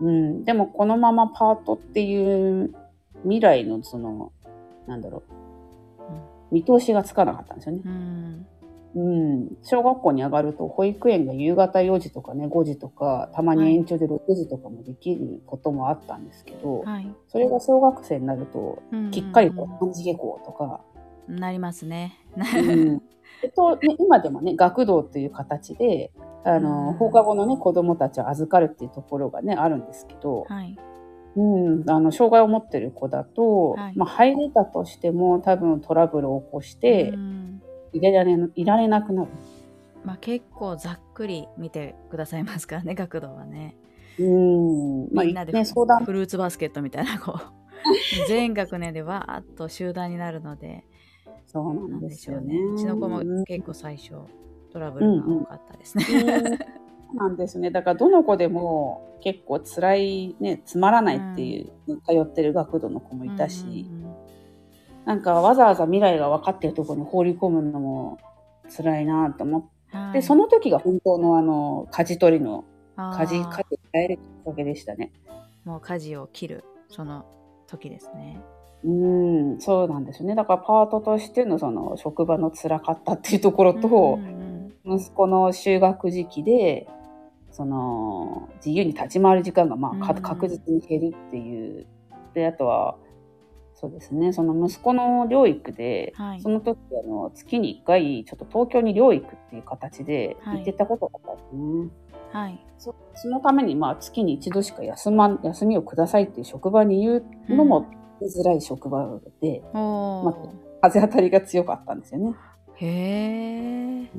[0.00, 2.74] うん、でもこのままパートっていう
[3.22, 4.32] 未来のその
[4.86, 5.32] なんだろう
[6.52, 7.82] 見通しがつかなかったんですよね。
[7.84, 8.46] うん。
[8.94, 17.14] うん、小学校に上がると保育園が夕方4時とかね5時とかたまに延長で6時とかもできることもあったんですけど、はい。
[17.28, 20.80] それが小学生になるとうんきっかりこう漢字下校とか、
[21.26, 22.18] なりますね。
[22.36, 22.98] うん。
[22.98, 23.02] で
[23.50, 26.12] とね、今でもね学童という形で
[26.44, 26.94] あの、うん。
[26.94, 30.76] 放課後のね子どもたちを預かるっていうところがねあるんですけど、はい。
[31.34, 33.96] うん、あの障害を持ってる子だと、はい。
[33.96, 37.62] まあ、入れたとしても多分トラブルを起こしてうん。
[37.92, 39.30] いられいられなくなる。
[40.04, 43.76] まあ結構ざっくり見てくださいますからね、学童はね。
[44.18, 45.14] うん。
[45.14, 46.04] まあみんなでね、相談。
[46.04, 47.38] フルーツバスケットみたいな、こう、
[48.28, 50.84] 全学年でわーっと集団になるので、
[51.46, 52.54] そうななんんでですよね。
[52.54, 52.60] ね。
[52.74, 54.14] うちの子もうん結構最初、
[54.72, 56.58] トラブルが多かったですね。
[57.14, 57.70] なんですね。
[57.70, 64.12] だからどの子でも結構辛いね、つまらないっていう、通ってる学童の子もいたし、うんうんうん
[65.04, 68.18] なんかわざわざ未来が分かってるところに放り込むのも
[68.74, 72.64] 辛いなと思って、はいその時が本当のあの、舵取りの、
[72.96, 75.12] 舵、舵変えるきっかけでしたね。
[75.64, 77.26] もう舵を切る、その
[77.66, 78.40] 時ですね。
[78.84, 80.34] うん、そうなんですよね。
[80.34, 84.42] だからパートとしてのその職場の辛かったっていうところと、うんうん
[84.84, 86.88] 息子の就学時期で、
[87.50, 91.86] その、自由に立ち回る時間が、まあ、確実に減るっていう。
[92.34, 92.96] で、あとは、
[93.74, 101.90] そうですね、その息子の療育で、はいその時、あの、月に1回、ちょっと東京に療育っていう形ではい行ってたことがあったんですね。
[102.32, 102.66] はい。
[102.78, 110.34] そそのために、まあ、月に一度しか休まん、休みをくださいっていう職場に言うのも言いづらい職場で、ま
[110.80, 112.34] 風当たりが強かったんですよね。
[112.76, 114.10] へえ。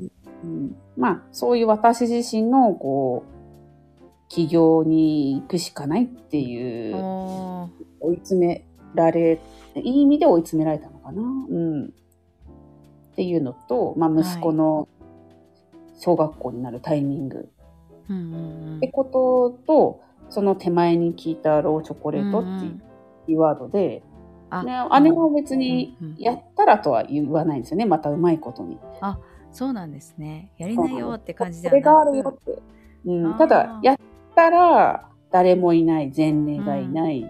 [0.44, 6.96] うんまあ、そういう私自身の、こう、起業に行くしかないっていう、
[8.00, 9.40] 追い詰められ、
[9.76, 11.22] いい意味で追い詰められたのかな。
[11.22, 11.86] うん。
[11.86, 14.88] っていうのと、まあ、息子の
[16.00, 17.50] 小学校になるタイミング
[18.10, 18.38] うんう
[18.74, 22.82] んってことと、その手前に聞いたローチョコレートっていう
[23.26, 24.04] キーワードで、
[24.50, 24.64] あ。
[24.64, 27.86] ね、姉は別にうんうんやったらとは言わないんですよね。
[27.86, 28.80] またうまいことに。
[29.52, 30.52] そうなんですね。
[30.58, 32.62] やりなよって感じでこれがあはなくるよって。
[33.06, 33.98] うん、ただ、やっ
[34.36, 37.30] たら誰もいない、前例がいない。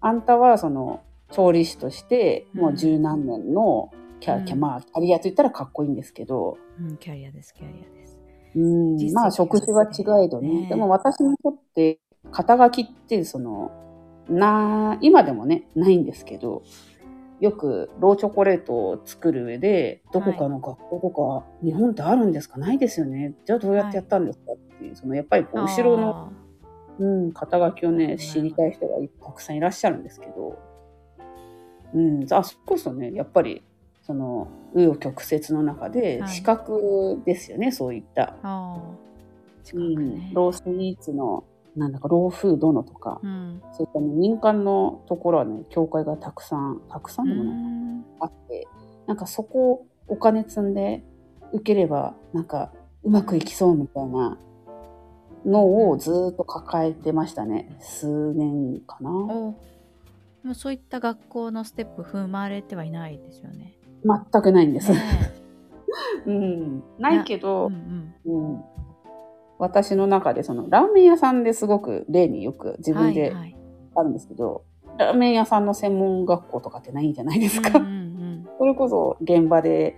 [0.00, 4.44] あんたはその調理師としてもう十何年のキャ,、うん。
[4.44, 8.20] キャまあ、キャリアと言ったらかっこいいんですけど、うん、キャリアです、キャリアです。
[8.56, 9.12] うん。
[9.12, 10.68] まあ職種は違えどねね。
[10.68, 11.98] でも私にとって
[12.30, 13.70] 肩書きってその
[14.28, 16.62] な今でもねないんですけど
[17.40, 22.58] よくローチョコレートを作る上でどこかの学校とか、日本ってあるんですか？
[22.58, 23.34] ないですよね。
[23.44, 26.32] じゃあどうやってやったんですかっていうそのやっぱりこう後ろの、
[27.00, 28.94] うん、肩書きをね知りたい人が
[29.26, 30.58] たくさんいらっしゃるんですけど、
[31.92, 33.62] うん、あそこそねやっぱり
[34.02, 36.30] その紆余曲折の中ではい。
[36.30, 38.36] 資格ですよね、そういった。
[38.42, 39.64] あー。
[39.64, 40.30] 近くうんね。
[40.32, 41.44] ロースイーツの
[41.76, 43.62] なんだかローフードのとか、うん。
[43.72, 48.04] そういった、ね、民間のところはね教会がたくさんたくさんでもない、うん。
[48.20, 48.66] あって
[49.06, 51.04] なんかそこをお金積んで
[51.52, 54.38] 受ければなんかうまくいきそうみたいな
[55.44, 57.76] のをずーっと抱えてましたね。
[57.80, 59.10] 数年かな。
[59.10, 59.56] も
[60.54, 63.78] そういった学校のステップ踏まれてはいないですよね。
[64.04, 64.98] 全くないんです、ね
[66.26, 68.14] うん、ないけえどう、ん。
[68.26, 68.64] うん
[69.58, 73.56] 私の中でそのラーメン屋さんですごく例によく自うん、分ではいはい
[73.96, 74.64] あるんですけど、
[74.98, 77.78] ラーメン屋さんの専門学校とかってないんじゃないですか。
[77.78, 78.04] うんうん
[78.58, 79.96] それこそ現場で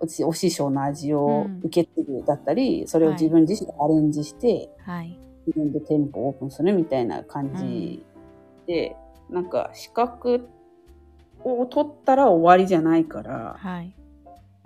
[0.00, 5.18] お師匠の味を受け継ぐだったり、それを自分自身でアレンジして、うん、はい。
[5.46, 8.04] 自分で店舗をオープンするみたいな感じ
[8.66, 8.96] で、
[9.30, 10.48] なんか資格
[11.44, 13.92] を取ったら終わりじゃないから、はい。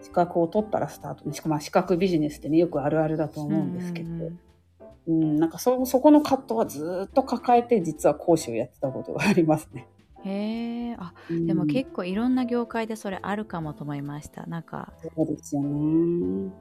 [0.03, 1.33] 資格を取ったらスタートね。
[1.33, 4.41] しかもまあ資格ビジネスってね、よくあるあるだと思うんですけど、うんうん
[5.07, 9.87] うん、なんかそ、そこの葛藤はずーっと抱えて、実は講師をやってたことがありますね。
[9.95, 14.47] うんへえ、あ、うんでも結構いろんな業界でそれあるかもと思いました。
[14.47, 16.53] なんか、そうですよね。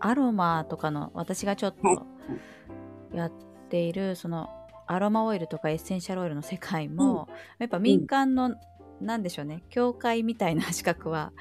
[0.00, 3.32] アロマとかの、私がちょっはいとやっ
[3.70, 4.50] ている、その、
[4.86, 7.28] アロマオイルとかエッセンシャルオイルの世界も、
[7.58, 8.54] やっぱ民間の、
[9.00, 11.32] なんでしょうね、協会みたいな資格は、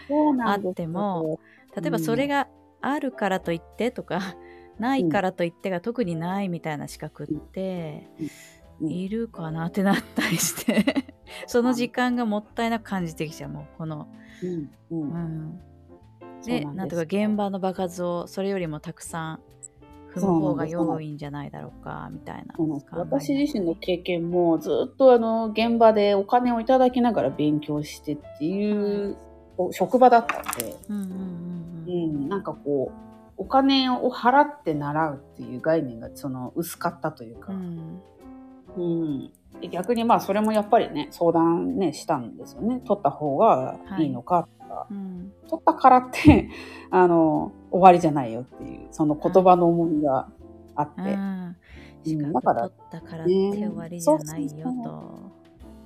[0.45, 1.39] あっても、
[1.75, 2.47] 例えばそれが
[2.81, 4.35] あるからといってとか、
[4.79, 8.29] ないからといってが特にないみたいな資格って、うん。
[8.89, 11.15] いるかなってなったりして
[11.47, 14.09] その時間がもったいなく感じてきちゃうもうこの、
[14.43, 14.69] うん。
[14.91, 15.61] ううん。
[16.45, 19.39] でなんとか現場の場数をそれよりもたくさん
[20.15, 22.55] 踏む方が良いんじゃないだろうかみたいな
[22.97, 29.17] 私自身の経験もずっとあの現場でお金をいただきながら勉強してっていう、
[29.57, 33.05] こう職場だったんで、うんうんうんううんん、なんかこう
[33.37, 38.01] お金を払って習うっていう概念がその薄かったというか、うん。
[38.77, 39.27] うん。
[39.27, 39.33] で
[39.71, 42.81] 逆にまあそれもやっぱりね相談ねしたんですよね。
[42.85, 45.31] 取った方がいいのかとか、うん。
[45.49, 46.49] 取ったからって
[46.91, 50.27] あの終わりじゃないよっていうその言葉の重みが
[50.75, 51.55] あって、うん。
[52.03, 55.35] 資だから格取ったからって終わりじゃないよねそうそうと。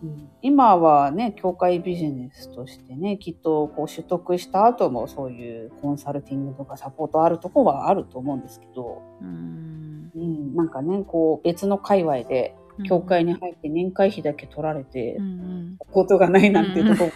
[0.04, 0.30] うん。
[0.42, 10.12] 今はね教会ビジネスとしてねきっとこう取得した後もそういうコンサルティングとかサポートあるとこはあると思うんですけど、うん。
[10.16, 15.78] うん、なんかねこう別の界隈で教会に入って年会費だけ取られて、うんうん。
[15.78, 17.12] ことがないなんていうとこ、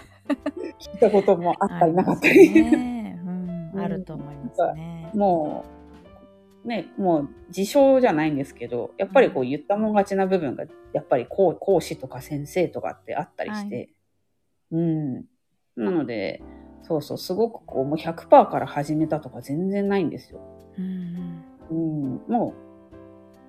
[0.79, 2.65] 聞いたこともあったりなかったり、
[3.77, 5.11] あると思いますね。
[5.13, 5.65] も
[6.65, 13.89] うねもう自称じゃないんですけどやっぱりこう言ったもん勝ちな部分がやっぱり講講師とか先生とかってあったりして、
[14.71, 15.25] うん。
[15.75, 16.41] なので
[16.83, 20.41] そうそうすごくこうもう100%から始めたとか全然ないんですよ。
[20.77, 21.43] うん。
[21.69, 22.62] うん、もう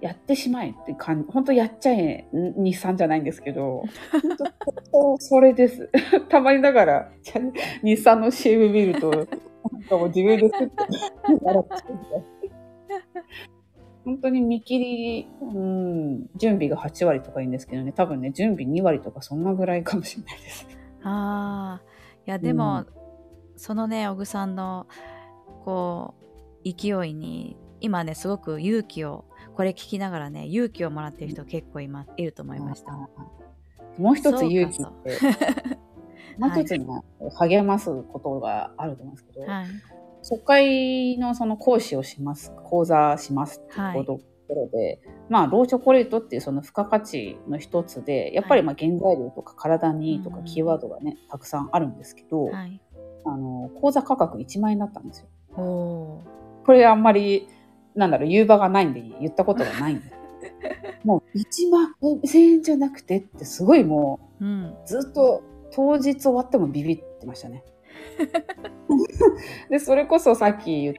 [0.05, 5.91] やってしまえって感じ本当やっちゃえん日産じゃないんですけど本当それです。
[6.29, 7.11] たまにだから
[7.83, 9.27] 日産の CM 見るとなん
[9.89, 10.75] かもう自分で作って
[11.41, 11.85] 笑っちゃ
[14.05, 17.93] 本当に見切り、うん、準備が8割とか言うんですけどね。
[17.93, 20.69] 多分ね準備2割とかそんなぐらいかもしれないです。
[21.03, 21.83] ああ
[22.27, 22.87] いやでも、うん。
[23.57, 24.87] そのね小木さんの
[25.65, 26.15] こ
[26.63, 32.93] う勢いに今ねすごく勇気をこれ聞きながらね勇気をもらってる人結構い,、ま、いると思いました。
[33.99, 35.19] もう一つ勇気って、
[36.39, 36.87] もう一つね、
[37.39, 39.67] 励ますことがあると思うんですけど、はい。
[40.29, 52.81] 初回のその講師をします、講座しますっていうところで、まあ、ローチョコレートっていうその付加価値の一つで、やっぱりまあ原材料とか体にいいとかうんキーワードがね、たくさんあるんですけど、はい。
[53.27, 55.29] あの、講座価格1万円だったんですよ。
[55.55, 56.25] こ
[56.69, 57.49] れあんまり、
[57.95, 60.05] なんだろう、言う場がないんで言ったことがないんで。
[60.09, 60.15] す
[61.05, 64.75] もう1万1000円じゃなくてってすごいもう、ーうん。
[64.87, 65.43] ずっと
[65.73, 67.65] 当日終わってもビビってましたね。
[69.71, 70.95] で、それこそさっき言っ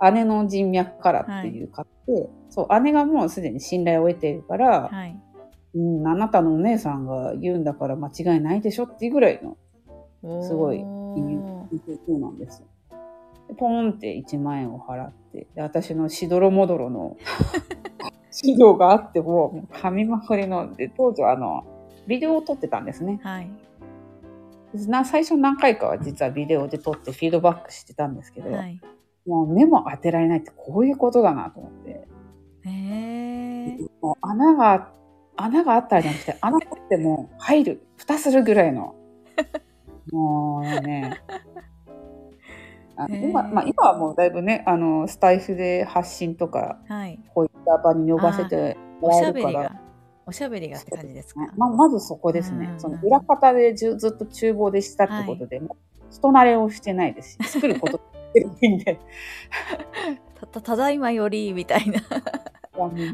[0.00, 5.18] た姉の人脈からっていう買って、そう、姉がもうすでに信頼を得ているから、はい。
[5.74, 9.56] うん、あなたのお姉さんが言うんだから間違いないでしょっていうぐらいの、
[10.42, 10.86] すごいそ
[12.08, 12.68] うなんですよ。
[13.52, 17.16] でポーンって1万円を払って、で私のしどろもどろの
[18.42, 21.64] 指導があっても、もう紙まくりの、で、当時はあの、
[22.06, 23.20] ビデオを撮ってたんですね。
[23.22, 23.50] はい。
[24.88, 28.80] な最初何回かは実はビデオで撮ってフィードバックしてたんですけど、はい。
[29.26, 32.08] もう目も当てられないってこういうことだなと思って、
[32.64, 33.78] へえ。
[34.00, 34.92] もう穴が、
[35.36, 38.94] 穴があったらじゃなくて、穴掘っても入る、蓋するぐらいの、
[40.10, 41.20] もうね、
[43.04, 47.18] あ今、まあ今はもうだいぶね、あの、スタイフで発信とか、はい。
[47.34, 49.80] こういった場に呼ばせてもらえるから
[50.24, 51.40] おしゃべりがって感じですか？
[51.56, 52.66] ままずそこですね。
[52.72, 58.00] うんその裏方でずずっと厨房でしたってことで、もう人慣れをしてないですし、作ることっ
[58.32, 59.00] てるんで、
[60.38, 62.00] たたただいまよりみたいな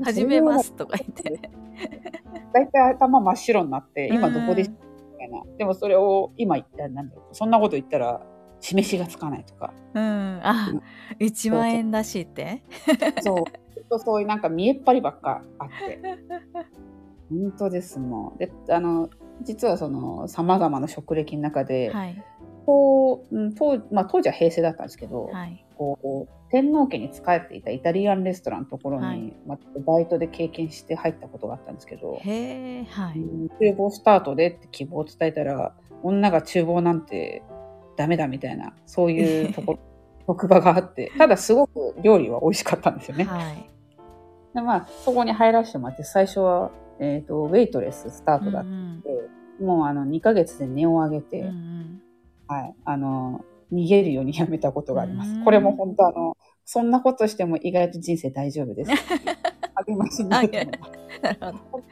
[0.04, 1.50] 始めますとか言って。
[2.52, 4.76] 大体頭真っ白になって、今どこでうんみ
[5.18, 5.44] たいな。
[5.58, 8.20] でもそれを今言ったら、なんだろう、そんなこと言ったら、
[8.60, 9.72] 示しがつかないとか。
[9.94, 10.40] うん。
[10.42, 10.72] あ、
[11.20, 12.62] 1万円だしって？
[13.22, 13.44] そ
[13.90, 13.98] う。
[14.00, 16.00] そういうなんか見えっ張りばっかあって。
[17.30, 18.38] 本当ですもん。
[18.38, 19.10] で、あの、
[19.42, 22.24] 実はその、様々な職歴の中で、はい。
[22.66, 25.64] こう、うん当まあ、当時は平成だったんですけど、はい。
[25.76, 32.84] こう天皇家に仕えていたイタリアンレストランのところに、はいまあ、バイトで経験して入ったことがあったんですけど、へえ。
[32.84, 33.18] はい。
[33.20, 37.42] うん厨房スタートでって希望を伝えたら女が厨房なんて
[37.98, 39.78] ダメだみたいなそういう ところ
[40.26, 43.24] 職場があってただすごく料理は美味しかったんですよね。
[43.24, 43.68] はい。
[44.54, 52.02] でまあ、そこに入らせてもらって最初は、えー、とウェイトレススタートだっうんて、もうあの2ヶ月で値を上げて、うんうん
[52.48, 55.44] はい、あの、逃げるようにやめたことがありまうんす。
[55.44, 58.90] これも本当あの、そんなことしても意外と人生大丈夫です。
[59.86, 61.84] 励ましになると思いますなるほど。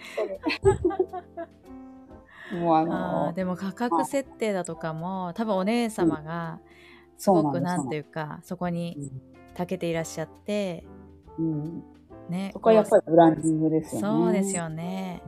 [2.52, 6.60] もうああのー、でも価格設定だとかも多分お姉様が
[7.18, 9.10] すごくなんていうかそこに
[9.56, 10.84] 長けていらっしゃって
[11.38, 11.46] うん。
[11.46, 11.84] うん
[12.28, 14.00] ねそこはやっぱりブランディングですよね。
[14.00, 15.22] そうですよね。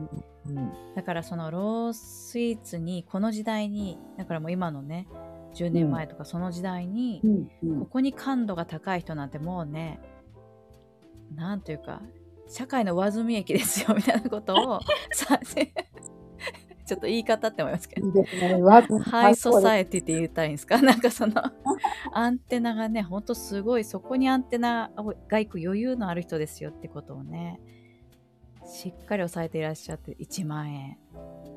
[0.45, 0.71] うん。
[0.95, 5.07] だからそのロースイーツにこの時代にだからもう今のね
[5.53, 7.21] 10年前とかその時代に、
[7.79, 9.99] ここに感度が高い人なんてもうね
[11.35, 12.01] なんというか
[12.47, 14.79] 社会の上積み益ですよみたいなことを
[15.11, 15.39] さ
[16.89, 18.07] ちょっと言い方って思いますけど。
[18.07, 18.23] いい
[19.01, 20.81] ハイソサイエティって言ったらいいんですか？
[20.81, 21.33] なんかその
[22.11, 24.91] アンテナがねほんとすごいそこにアンテナ
[25.27, 27.59] が行く余裕のある人ですよってことをね
[28.65, 30.97] しっかり押さえていらっしゃって1万円。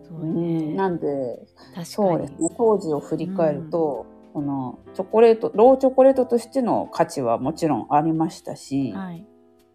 [0.03, 1.47] そうね、うん、なんで、
[1.85, 2.49] そうですね。
[2.57, 9.27] 当時を振り返ると、このチョコレート、ローチョコレートとしての価値はもちろんありましたし、はい。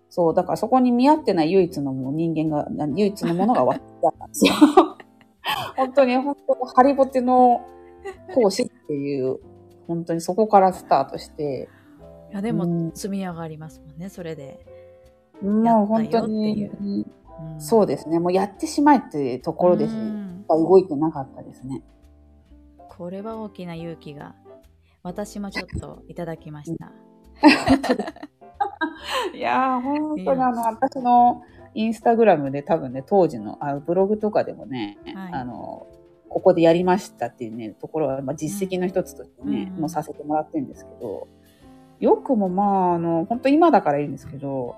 [0.10, 4.54] そう、だからそこに見合ってない唯一のもう人間が、な唯一のものが私だったんですよ。
[5.76, 7.62] 本当に、本当にハリボテの
[8.34, 9.40] 講師っていう、
[9.88, 11.70] 本当にそこからスタートして、
[12.32, 12.92] いやでもうん。
[12.94, 14.66] 積み上がりますもんねそれで、
[15.42, 16.84] もう本当に、う。
[16.84, 17.06] ん。
[17.60, 20.46] そうですね、もうやってしまえっていうところでしうん。
[20.48, 21.84] か動いてなかったですね。
[22.90, 24.36] これは大きな勇気が。
[25.04, 26.92] 私もちょっといただきました、
[29.34, 31.44] いやー、本当にあの、私の
[31.78, 35.34] インスタグラムで多分ね、当時のあブログとかでもね、はい。
[35.34, 35.86] あの、
[36.28, 39.82] ここでやりましたっていうね、ところは、まあ、実績の一つとしてね、うん。
[39.82, 41.28] もうさせてもらってるんですけど、
[42.00, 44.76] よくもまあ、あの、本当今だからいいんですけど、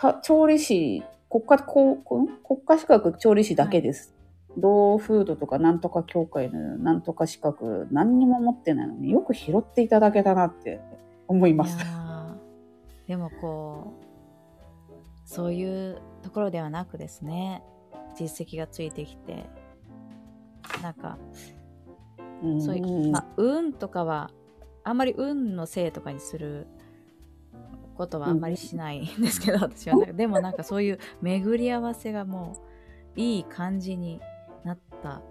[0.00, 4.12] た調理師、国家、こう国家資格調理師だけです。
[4.56, 10.80] ドーフードとかなんとか協会のなんとか資格何にも持ってないのによく拾っていただけたなって
[11.28, 11.78] 思います。
[13.06, 14.09] でもこう
[15.30, 17.62] そういうところではなくですね
[18.18, 19.46] 実績がついてきて
[20.82, 21.18] なんか
[22.42, 24.32] うんそういう、まあ、運とかは
[24.82, 26.66] あんまり運のせいとかにする
[27.94, 32.56] ことはあんまりしないんですけど、私はでもなんかそういう巡り合わせがも
[33.16, 34.20] ういい感じに
[34.64, 35.22] なった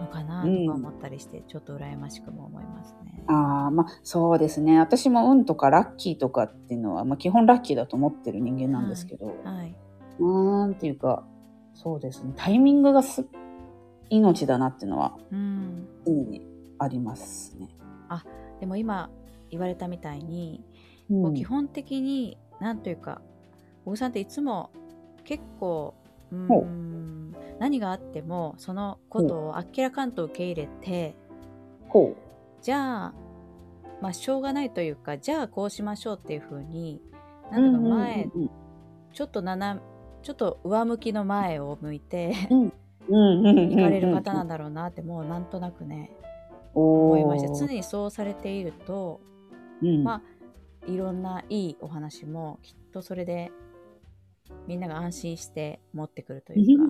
[0.00, 3.24] のかなとか思ったりして、ちょっと羨ましくも思いますね。
[3.28, 4.78] ああ、まあそうですね。
[4.78, 9.74] 私も運とかラッキーとかっていうのは、まあ基本ラッキーだと思ってる人間なんですけど、はい、
[10.20, 11.24] なんていうか、
[11.74, 12.32] そうですね。
[12.36, 13.26] タイミングがす
[14.10, 16.42] 命だなっていうのはうん常に
[16.78, 17.68] ありますね。
[18.60, 19.10] でも今
[19.50, 20.64] 言われたみたいに、
[21.10, 23.20] うん基本的に何というか
[23.84, 24.70] 小木さんっていつも
[25.24, 25.94] 結構
[26.32, 26.48] うん
[27.58, 31.16] 何があってもそのことをあっけらかんと受け入れて
[31.88, 32.16] ほう。
[32.62, 33.14] じゃあ
[34.00, 37.00] まあしょうがないというかじゃあこうしましょうっていうふうに
[37.50, 38.50] なんとか前、うんうん
[39.16, 39.80] ちょっと斜
[40.22, 42.70] ちょっと上向きの前を向いてうんうん
[43.08, 46.10] うんうんうん行かれる方なんだろうなってもうなんとなくね
[46.74, 49.22] 思いまして常にそうされていると、
[49.82, 50.22] うん、ま
[50.86, 53.50] あいろんないいお話もきっとそれで
[54.66, 56.84] みんなが安心して持ってくるというか。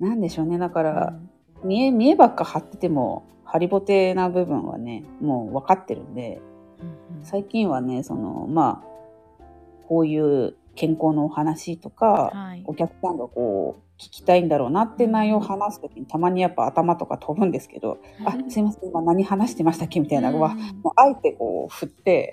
[0.00, 0.58] なんでしょうね。
[0.58, 1.30] だかうら、ん。
[1.64, 6.40] 見え、見えばっか張ってても、ハリボテな部分はね、もう分かってるんで、
[6.80, 7.24] うんうん。
[7.24, 9.44] 最近はね、その、まあ、
[9.88, 12.62] こういう健康のお話とか、はい。
[12.66, 22.32] お客さんがこう、聞きたいんだろうなって内容を話すときに、たまにやっぱ頭とか飛ぶんですけど、あ、すいません、今何話してましたっけみたいなのは、うんもうあえてこう振って、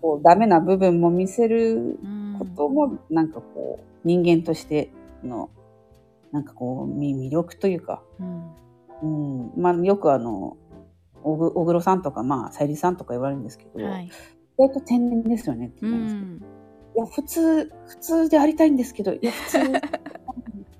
[0.00, 2.36] こうダメな部分も見せるうん。
[2.38, 4.90] ことも、なんかこう、人間として
[5.24, 5.50] の、
[6.34, 9.46] なんかこう、み魅力というか、うん。
[9.46, 10.56] うん、まあよくあの、
[11.22, 14.06] 小黒さんとか、まあ、さゆりさんとか言われるんですけど、はい。
[14.06, 14.10] 意
[14.58, 16.36] 外と天然ですよねってう言うんですけど、ん。
[16.36, 16.40] い
[16.98, 19.72] や、普通、普通でありたいんですけど、いや、普通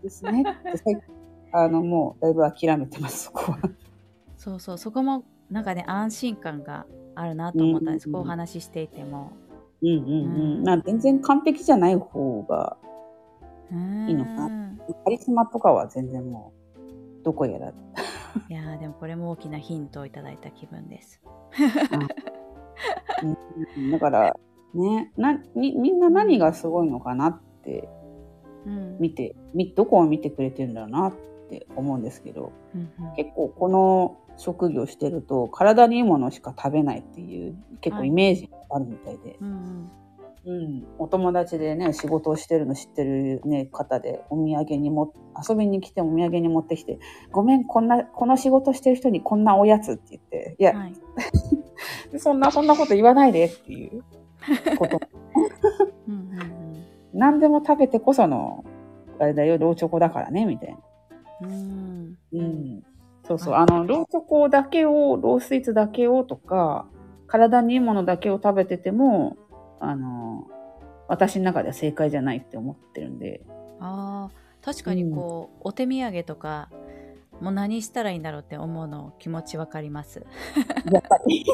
[0.02, 0.42] ですね。
[0.42, 1.02] っ て
[1.52, 3.59] あの、もうだいぶ諦めてます、そこは。
[4.36, 4.78] そうそう。
[4.78, 6.84] そこもなんかね安心感が
[7.14, 9.30] あるなと思ったんです、うんこうお話ししていても。
[9.82, 10.59] うんうん。
[10.59, 10.64] うん。
[10.64, 12.76] まあ全然完璧じゃない方が、
[13.70, 13.74] い
[14.10, 14.48] いいのか？
[14.48, 17.72] なカリスマとかは全然もう、どこやら。
[18.48, 21.22] いやーでもこれも大きなヒントをいただいた気分です。
[23.22, 23.90] うん。
[23.90, 24.36] だから、
[24.74, 27.88] ね、な、み、みんな何がすごいのかなって
[28.66, 28.98] うん。
[28.98, 31.14] 見て、み、どこを見てくれてるんだろうなっ
[31.48, 33.14] て思うんですけど、うんうん。
[33.14, 39.88] 結構この職業してると体にいいものしか食べないっていう結構はいイメージがあるみたいで、うん
[40.47, 45.14] うん、お友達でね仕事をしてるの知ってる、ね、方でお土産にも
[45.49, 46.99] 遊びに来てお土産に持ってきて
[47.32, 50.95] 「ごめんこんなこの仕事してる人にこんなおやつ」って言って「いや、はい。
[52.18, 54.03] そんなそんなこと言わないで」っていう。
[54.76, 55.01] こと。
[56.09, 56.84] うんうんうん。
[57.14, 58.64] 何でも食べてこその
[59.18, 60.78] あれだよローチョコだからねみたいな。
[61.42, 62.18] うん。
[62.32, 62.82] うん、
[63.24, 63.53] そうそう。
[63.55, 63.66] はあ。
[63.66, 66.86] の、ローチョコだけを、ロースイーツだけをとか、
[67.26, 69.36] 体にいいものだけを食べてても、
[69.89, 70.47] あの、
[71.09, 73.43] 私の中では正解じゃないって思ってるんで。
[73.80, 76.70] あー確かにこう、お手土産とか
[77.41, 80.24] もう何したらいいんだろうって思うの気持ちわかります。
[80.91, 81.45] やっぱり、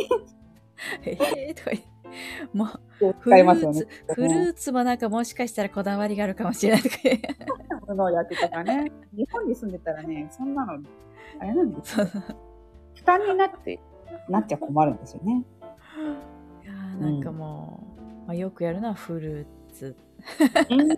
[1.04, 1.70] えーとか
[2.52, 2.68] もう
[3.00, 4.14] フル使いますよねーツ。
[4.14, 6.96] フルーツもなんかもしかしたらこだわりがあるかもしれないとか
[8.36, 8.90] とかね。
[9.12, 10.78] 日本に住んでたらね、そんなの、
[11.38, 12.06] あれなんですよ。
[12.94, 13.80] 負担になって、
[14.28, 15.44] なっちゃ困るんですよね。
[16.62, 17.89] いやーなんかもう、
[18.26, 19.96] まあ、よくやるのはフルーツ
[20.68, 20.92] うん。
[20.92, 20.94] い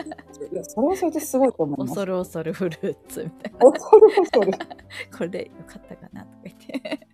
[0.57, 1.95] や、それはそれですごいと思います。
[1.95, 4.53] 恐る恐るフルーツみたいな恐る恐る。
[5.17, 7.07] これでよかったかなとか言って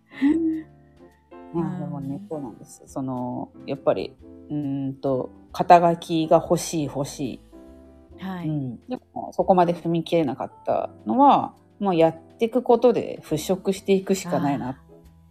[1.54, 2.82] いやでもね、そうなんです。
[2.86, 4.14] その、やっぱり、
[4.50, 7.40] うーんと、肩書きが欲しい欲しい。
[8.18, 8.76] はい、うん。
[8.88, 14.78] でも、そこまで踏み切れなかったのは、もうやっていくことで払拭していくしかないな。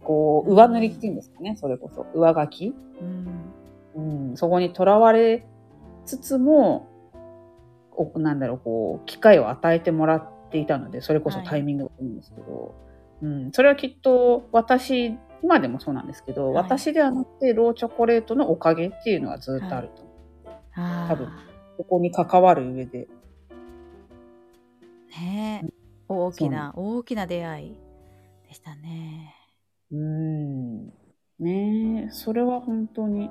[0.00, 2.06] こう、上塗りっていうんですかね、それこそ。
[2.14, 2.74] 上書き。
[3.00, 3.26] うん
[3.98, 4.36] うん。
[4.36, 5.44] そこにとらわれ
[6.06, 6.88] つつも、
[7.92, 12.74] おなんだろう、こう、機会を与えてもらっていたので、それこそタイミングだと思うんですけど、
[13.22, 13.52] うん。
[13.52, 20.48] それはきっと私、今でもそうなんですけど、はい私ではなくて、ローチョコレートのおかげっていうのはずっとあると思う。
[20.74, 21.28] あー多分
[21.78, 23.08] ここに関わる上で。
[25.10, 25.68] ねえ
[26.08, 27.78] 大きな大きな出会い
[28.46, 29.34] でしたね
[29.90, 30.86] うーん。
[31.38, 33.30] ねえ、それは本当に、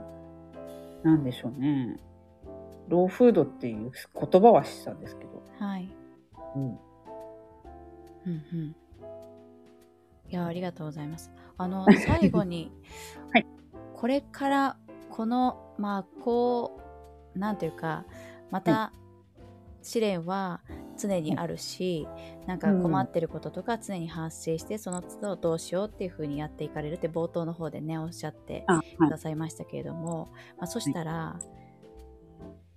[1.03, 1.99] なんでしょうね。
[2.87, 5.43] ローフードっていう言葉はしたんですけど。
[5.59, 5.89] はい
[6.55, 6.63] うん。
[6.63, 8.75] うんうん
[10.29, 12.71] いやありがとうございますあの 最後に、
[13.31, 13.45] はい
[13.95, 14.77] これから
[15.09, 16.79] このまあこ
[17.35, 18.05] うなんていうか
[18.51, 18.93] また
[19.81, 20.61] 試練は
[20.97, 22.07] 常にあるし、
[22.45, 28.65] なんか困ってることとか常に発生して、その都度どうしようっていう風にやっていかれるって冒頭の方でねおっしゃって。
[28.97, 31.39] くださいましたけれども、まあ、そしたら、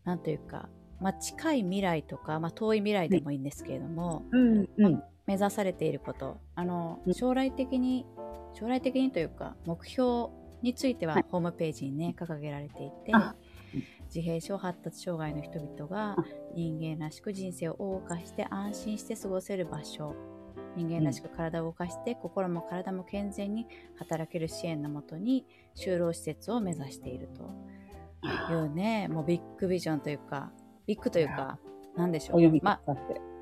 [0.04, 0.68] なんというか、
[1.00, 5.02] まあ、近い未来とか、まあ、遠い未来でもいいんですけれども、うん、うん。
[5.26, 7.14] 目指されていることあのうん。
[7.14, 8.04] 将来的に
[8.52, 10.28] 将来的にというか目標
[10.62, 11.24] についてははい。
[11.30, 13.34] ホームページにね掲げられていてあ
[14.14, 20.14] 自閉症発達障害の人々があ人間らしく人生を謳歌して安心して過ごせる場所。
[20.76, 25.44] 人間らしく体を動かして、心も体も健全に働ける支援のもとに
[25.74, 27.50] 就労施設を目指していると。
[28.22, 30.50] いうねもうビッグビジョンというか
[30.86, 31.58] ビッグというか
[31.96, 32.94] なんでしょう、まあ。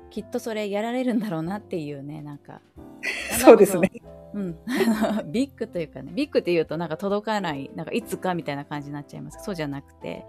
[0.09, 2.61] きっとそれやられるんだろうなっていうねなんか。
[3.39, 3.91] そうですね。
[4.33, 4.57] うん、
[5.31, 9.43] ビッグというかねビッグって言うとなんか届かないなんかいつかみたいな感じになっちゃいます。
[9.43, 10.25] そうじゃなくて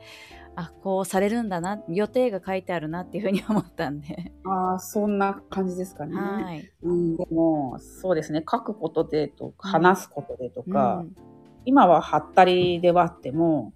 [0.56, 6.16] あこうされるんだな予定が書いてあるなっていうふうに思ったんで、ああ、そんな感じですかね。
[6.16, 11.16] はい、うん、でも、そうですね、書くことでとか、話すことでとか、うん。
[11.64, 13.72] 今ははったりではあっても、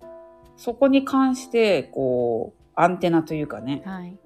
[0.56, 4.18] そこに関して、こう、アンテナというかね、はい。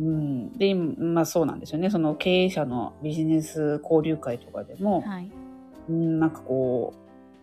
[0.00, 5.30] うん、で、今まあそうなんですよね、その経営者のビジネス交流会とかでも、はい
[5.88, 6.94] うん、なんかこ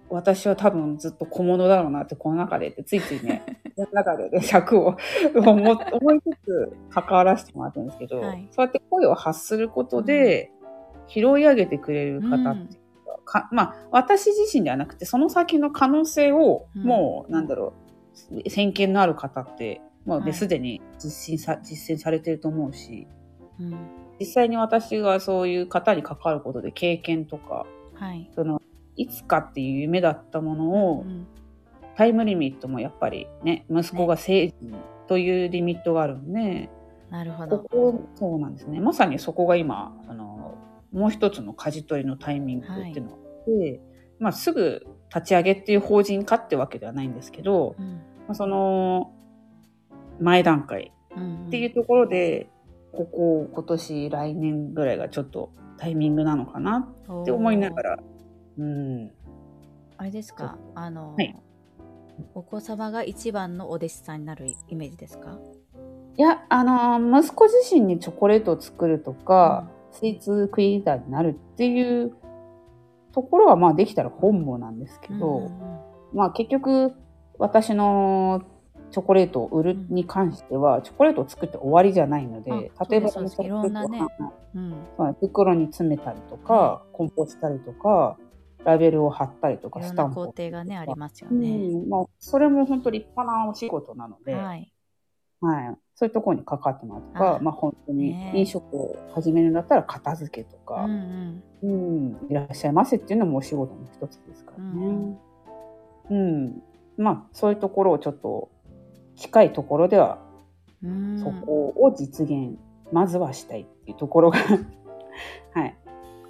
[0.09, 3.43] う、私は多分ずっと小物だろうなって、この中でって、ついついね、
[3.75, 4.97] この中でね、尺を
[5.35, 8.47] 思思いつつ関わらせてもらってるんですけど、はい。
[8.51, 10.51] そうやって声を発することで、
[11.07, 16.83] 拾い上げてくれる方っていうか、かまあ、私自身ではなくて、その先の可能性を、うん。
[16.83, 17.73] もう、なんだろ
[18.31, 20.25] う、先見のある方って、もうはい。
[20.25, 23.07] ですでに実践さ、実践されてると思うし、
[23.59, 23.75] うん。
[24.19, 27.65] 実際に私がそういう方に関わることで経験とか、
[28.01, 28.29] はい。
[28.33, 28.61] その
[28.95, 31.27] いつかっていう夢だったものうを、ん。
[31.95, 34.55] タイムリミットもやっぱりね息子が成人
[35.07, 36.69] というリミットがあるんで、
[37.11, 37.59] なるほど。
[37.59, 38.79] ここそうなんですね。
[38.79, 40.57] まさにそこが今あの
[40.91, 43.81] もう一つの舵取りのタイミングっていうのがあって、
[44.19, 47.95] まあ、すぐ立ち上げっていう法人化ってわけではないんですけど、うん。
[48.27, 49.13] まあ、その
[50.19, 52.49] 前段階うんっていうところで、
[52.93, 57.99] ここ今年来年ぐらいがちょっとタイミングなのかなって思いながら、
[58.57, 59.11] うん、
[59.97, 60.57] あれですか？
[60.75, 61.35] あの、はい。
[62.35, 65.39] お子様が一番のお弟子さんになるイメージですか？
[66.17, 72.13] いや、あのー息子自身にチョコレートを作るとか、スイーツクリエイターになるっていう
[73.13, 75.51] ところは、まあできたら本望なんですけど、うんうん。
[76.13, 76.93] まあ結局、
[77.39, 78.43] 私の
[78.91, 84.05] チョコレートを売るに関しては、チョコレートを作って終わりじゃないので、あ例えばそうですそうですいろんなね。
[84.55, 84.71] うん。
[84.97, 88.17] はい袋に詰めたりとか、梱包したりとか、
[88.63, 91.49] ラベルを貼ったりとか、スタンプ工程がねありますようね。
[91.49, 94.71] ん、まあ、それも本当立派なお仕事なので、はい。
[95.41, 101.41] はい、そういうところに関わってもらうとか、あまあ本当にね飲食を始めるんだったら片付けとうか、ん。
[101.63, 102.17] うん。
[102.29, 105.17] いらっしゃいませっていうのもお仕事の一つですからね。
[106.11, 106.61] うん、
[106.97, 108.49] まあそういうところをちょっと
[109.21, 110.17] 近いところでは
[110.83, 110.89] うん。
[110.89, 112.57] うんそこを実現、
[112.91, 114.39] まずはしたいっていうところが
[115.53, 115.77] はい。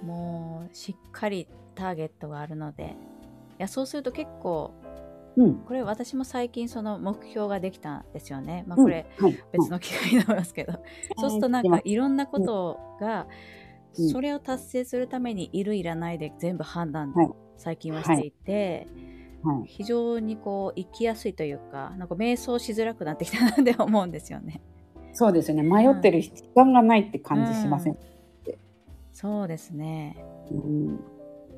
[0.04, 2.96] もうしっかりターゲットがあるので。
[3.58, 4.72] いやそうすると結構
[5.36, 5.54] うん。
[5.60, 8.64] これ私も最近その目標ができたんですよね。
[8.66, 10.74] まあうんこれはい、別の機会になりますけど、
[11.16, 13.28] そうするとなんかいろんなことが、うん
[13.94, 17.28] それを達成するためにいるいらないで全部判断、はい
[17.58, 19.11] 最近はしていて、はい、
[19.66, 24.60] 非常にこう生きやすいというかなんか瞑想しづらくなってきたなって思うんですよね。
[25.12, 25.62] そうですね。
[25.62, 27.96] 迷ってる時間がないって感じしません。
[29.12, 30.16] そうですね。
[30.50, 31.00] うん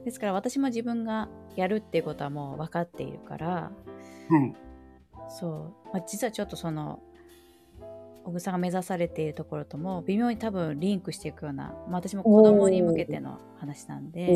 [0.04, 3.72] ですから私も自分がやるっていうことはもう分かっているから
[4.28, 4.54] はい。
[5.28, 7.00] そう、まあ、実はちょっとその
[8.24, 14.26] 小草が目指されているところとも微妙に多分リンクしていくような、まあ、私も子供に向けての話なんで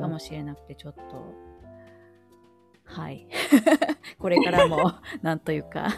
[0.00, 1.02] かもしれなくてちょっと
[2.86, 3.26] はい。
[4.18, 5.90] これからも なんというか。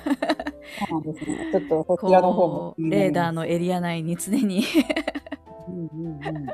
[0.89, 1.49] そうなんですね。
[1.53, 4.63] ちょっとこちらの方もレーダーのエリア内に常に
[5.69, 6.47] うんうんうん。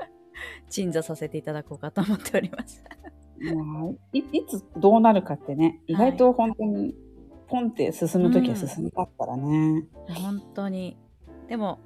[0.69, 2.83] 鎮座させていただこうかと思っております。
[3.55, 6.95] まあいいつどうなるかってね、意外と本当に
[7.49, 9.85] ポンって進むときは進みたからね。
[10.09, 10.97] 本当に。
[11.49, 11.79] でも、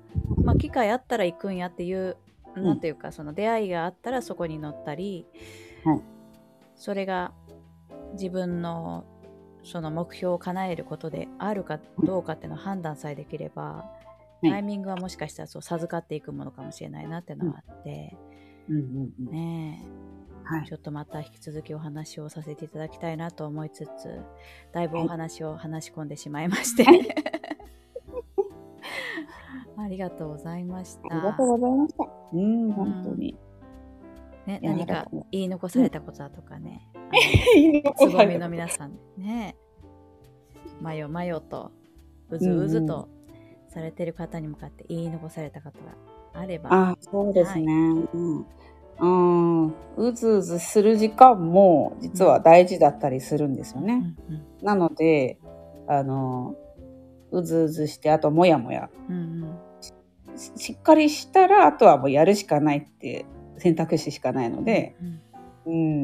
[0.42, 2.16] まあ、機会あったら行くんやっていう、
[2.56, 2.62] ん。
[2.62, 5.26] なんていうかその出会いがあったらそこに乗ったり、
[5.84, 6.00] はい。
[6.76, 7.32] それが
[8.12, 9.04] 自分の
[9.64, 13.90] その目標を叶えることであるかどうかっていうのを判断さえできれば、
[14.42, 18.16] いタイミングはもしかしたらそう授かっていくものかもしれないなっていうのはあって、
[18.68, 19.84] うんうんうんね
[20.44, 20.62] はい。
[20.64, 24.22] えちょっとまた引き続きお話をさせていただきたいなと思いつつ
[24.72, 27.08] だいぶお話を話し込んでしまいまして、はい。
[29.76, 31.14] ありがとうございました。
[31.14, 32.04] ありがとうございました。
[32.32, 33.36] うん、本当に。
[34.46, 36.88] ね、何か言い残されたことだとかね、
[37.98, 39.56] つぼみの皆さんね、
[40.80, 41.72] まよまよと、
[42.30, 43.08] うずうずと
[43.68, 47.72] されてる方に向かって言い残されたことがあれば、あ、そうですね。
[47.72, 48.46] うん。
[49.00, 54.16] うん、うずうずする時間も実は大事だったりするんですよね。
[54.28, 55.38] うんうんなので、
[55.86, 56.56] あの、
[57.30, 58.90] うずうずして、あともやもや。
[59.08, 59.58] うんうん。
[59.80, 63.24] ししっかりしたら、あとはもうやるしかないって
[63.58, 65.20] 選択肢しかないので、うんうん、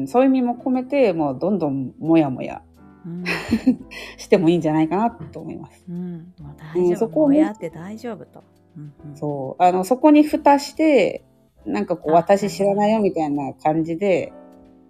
[0.07, 2.61] そういう意味も込めて、もうどんどんもやもや
[3.05, 3.23] うん。
[4.17, 5.85] してもいいんじゃないかなと思います。
[5.89, 5.95] うん。
[5.95, 8.43] もううん大丈夫、そこをねもうやって大丈夫と。
[8.77, 9.15] うんうん。
[9.15, 9.63] そう。
[9.63, 11.23] あの、そこに蓋して、
[11.65, 14.33] なんかこう、あ私知らないよみたいな感じで、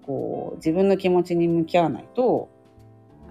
[0.06, 2.50] こう、自分の気持ちに向き合わないと、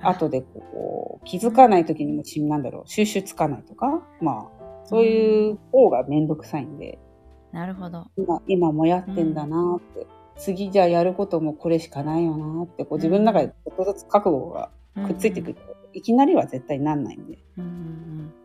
[0.02, 6.98] 後でこう、気づかない時にもし、なんだろう、収集つかないとか、まあ、そういう方がめんどくさいんで、
[7.52, 8.06] なるほど。
[8.16, 14.70] 今、今もやってんだなって、次じゃあやることもこれしかないよなって、こう自分の中でちょっとずつ覚悟が
[15.06, 15.56] くっついてくる。
[15.92, 17.38] いきなりは絶対なんないんで。
[17.56, 17.64] うん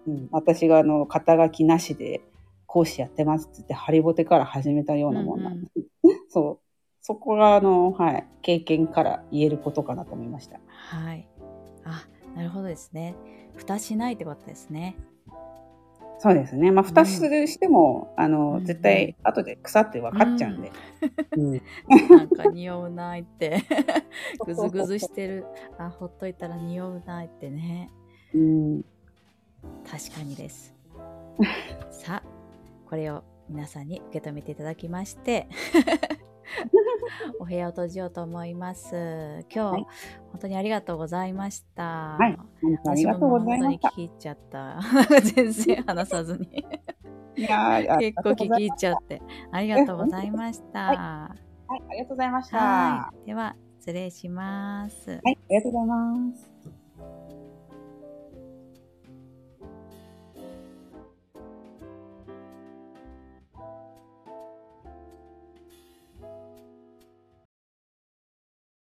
[0.08, 2.22] うんうん、私があの、肩書きなしで
[2.68, 5.70] 講師やってますって言って、ハリボテから始めたようなもんなんで、
[6.30, 6.66] そう。
[7.02, 10.60] そこがあの、はい、経験から言えることかなと思いました。
[10.68, 11.28] はい。
[11.84, 13.16] あ、なるほどですね。
[13.56, 14.96] 蓋しないってことですね。
[16.22, 16.70] そうですね。
[16.72, 20.72] まあ、蓋するしても、あの、うん絶対後で腐って分かっちゃうんで。
[21.38, 21.62] うん
[22.10, 23.62] なんか匂うなーって。
[24.46, 25.46] ぐずぐずしてる。
[25.78, 27.90] あ、ほっといたら匂うなーってね。
[28.34, 28.82] うん
[29.90, 30.76] 確かにです。
[31.90, 32.24] さあ、
[32.90, 35.48] これを皆さんに受け止めていただきまして、
[37.40, 39.46] お部屋を閉じようと思います。
[39.54, 39.86] 今日、はい
[40.32, 41.84] 本当にありがとうございました。
[41.84, 43.90] はいあり私がとうございもました。
[43.90, 44.80] 本当に聞き入っちゃった。
[45.22, 46.66] 全然話さずに。
[47.36, 47.54] 結
[48.24, 49.22] 構聞き入っちゃって。
[49.52, 50.80] ありがとうございました。
[50.80, 50.98] はい
[51.70, 52.58] はい、ありがとうございました。
[52.58, 53.26] ははい。
[53.28, 55.12] では、失礼します。
[55.12, 55.20] い、あ
[55.50, 56.49] りがとうございます。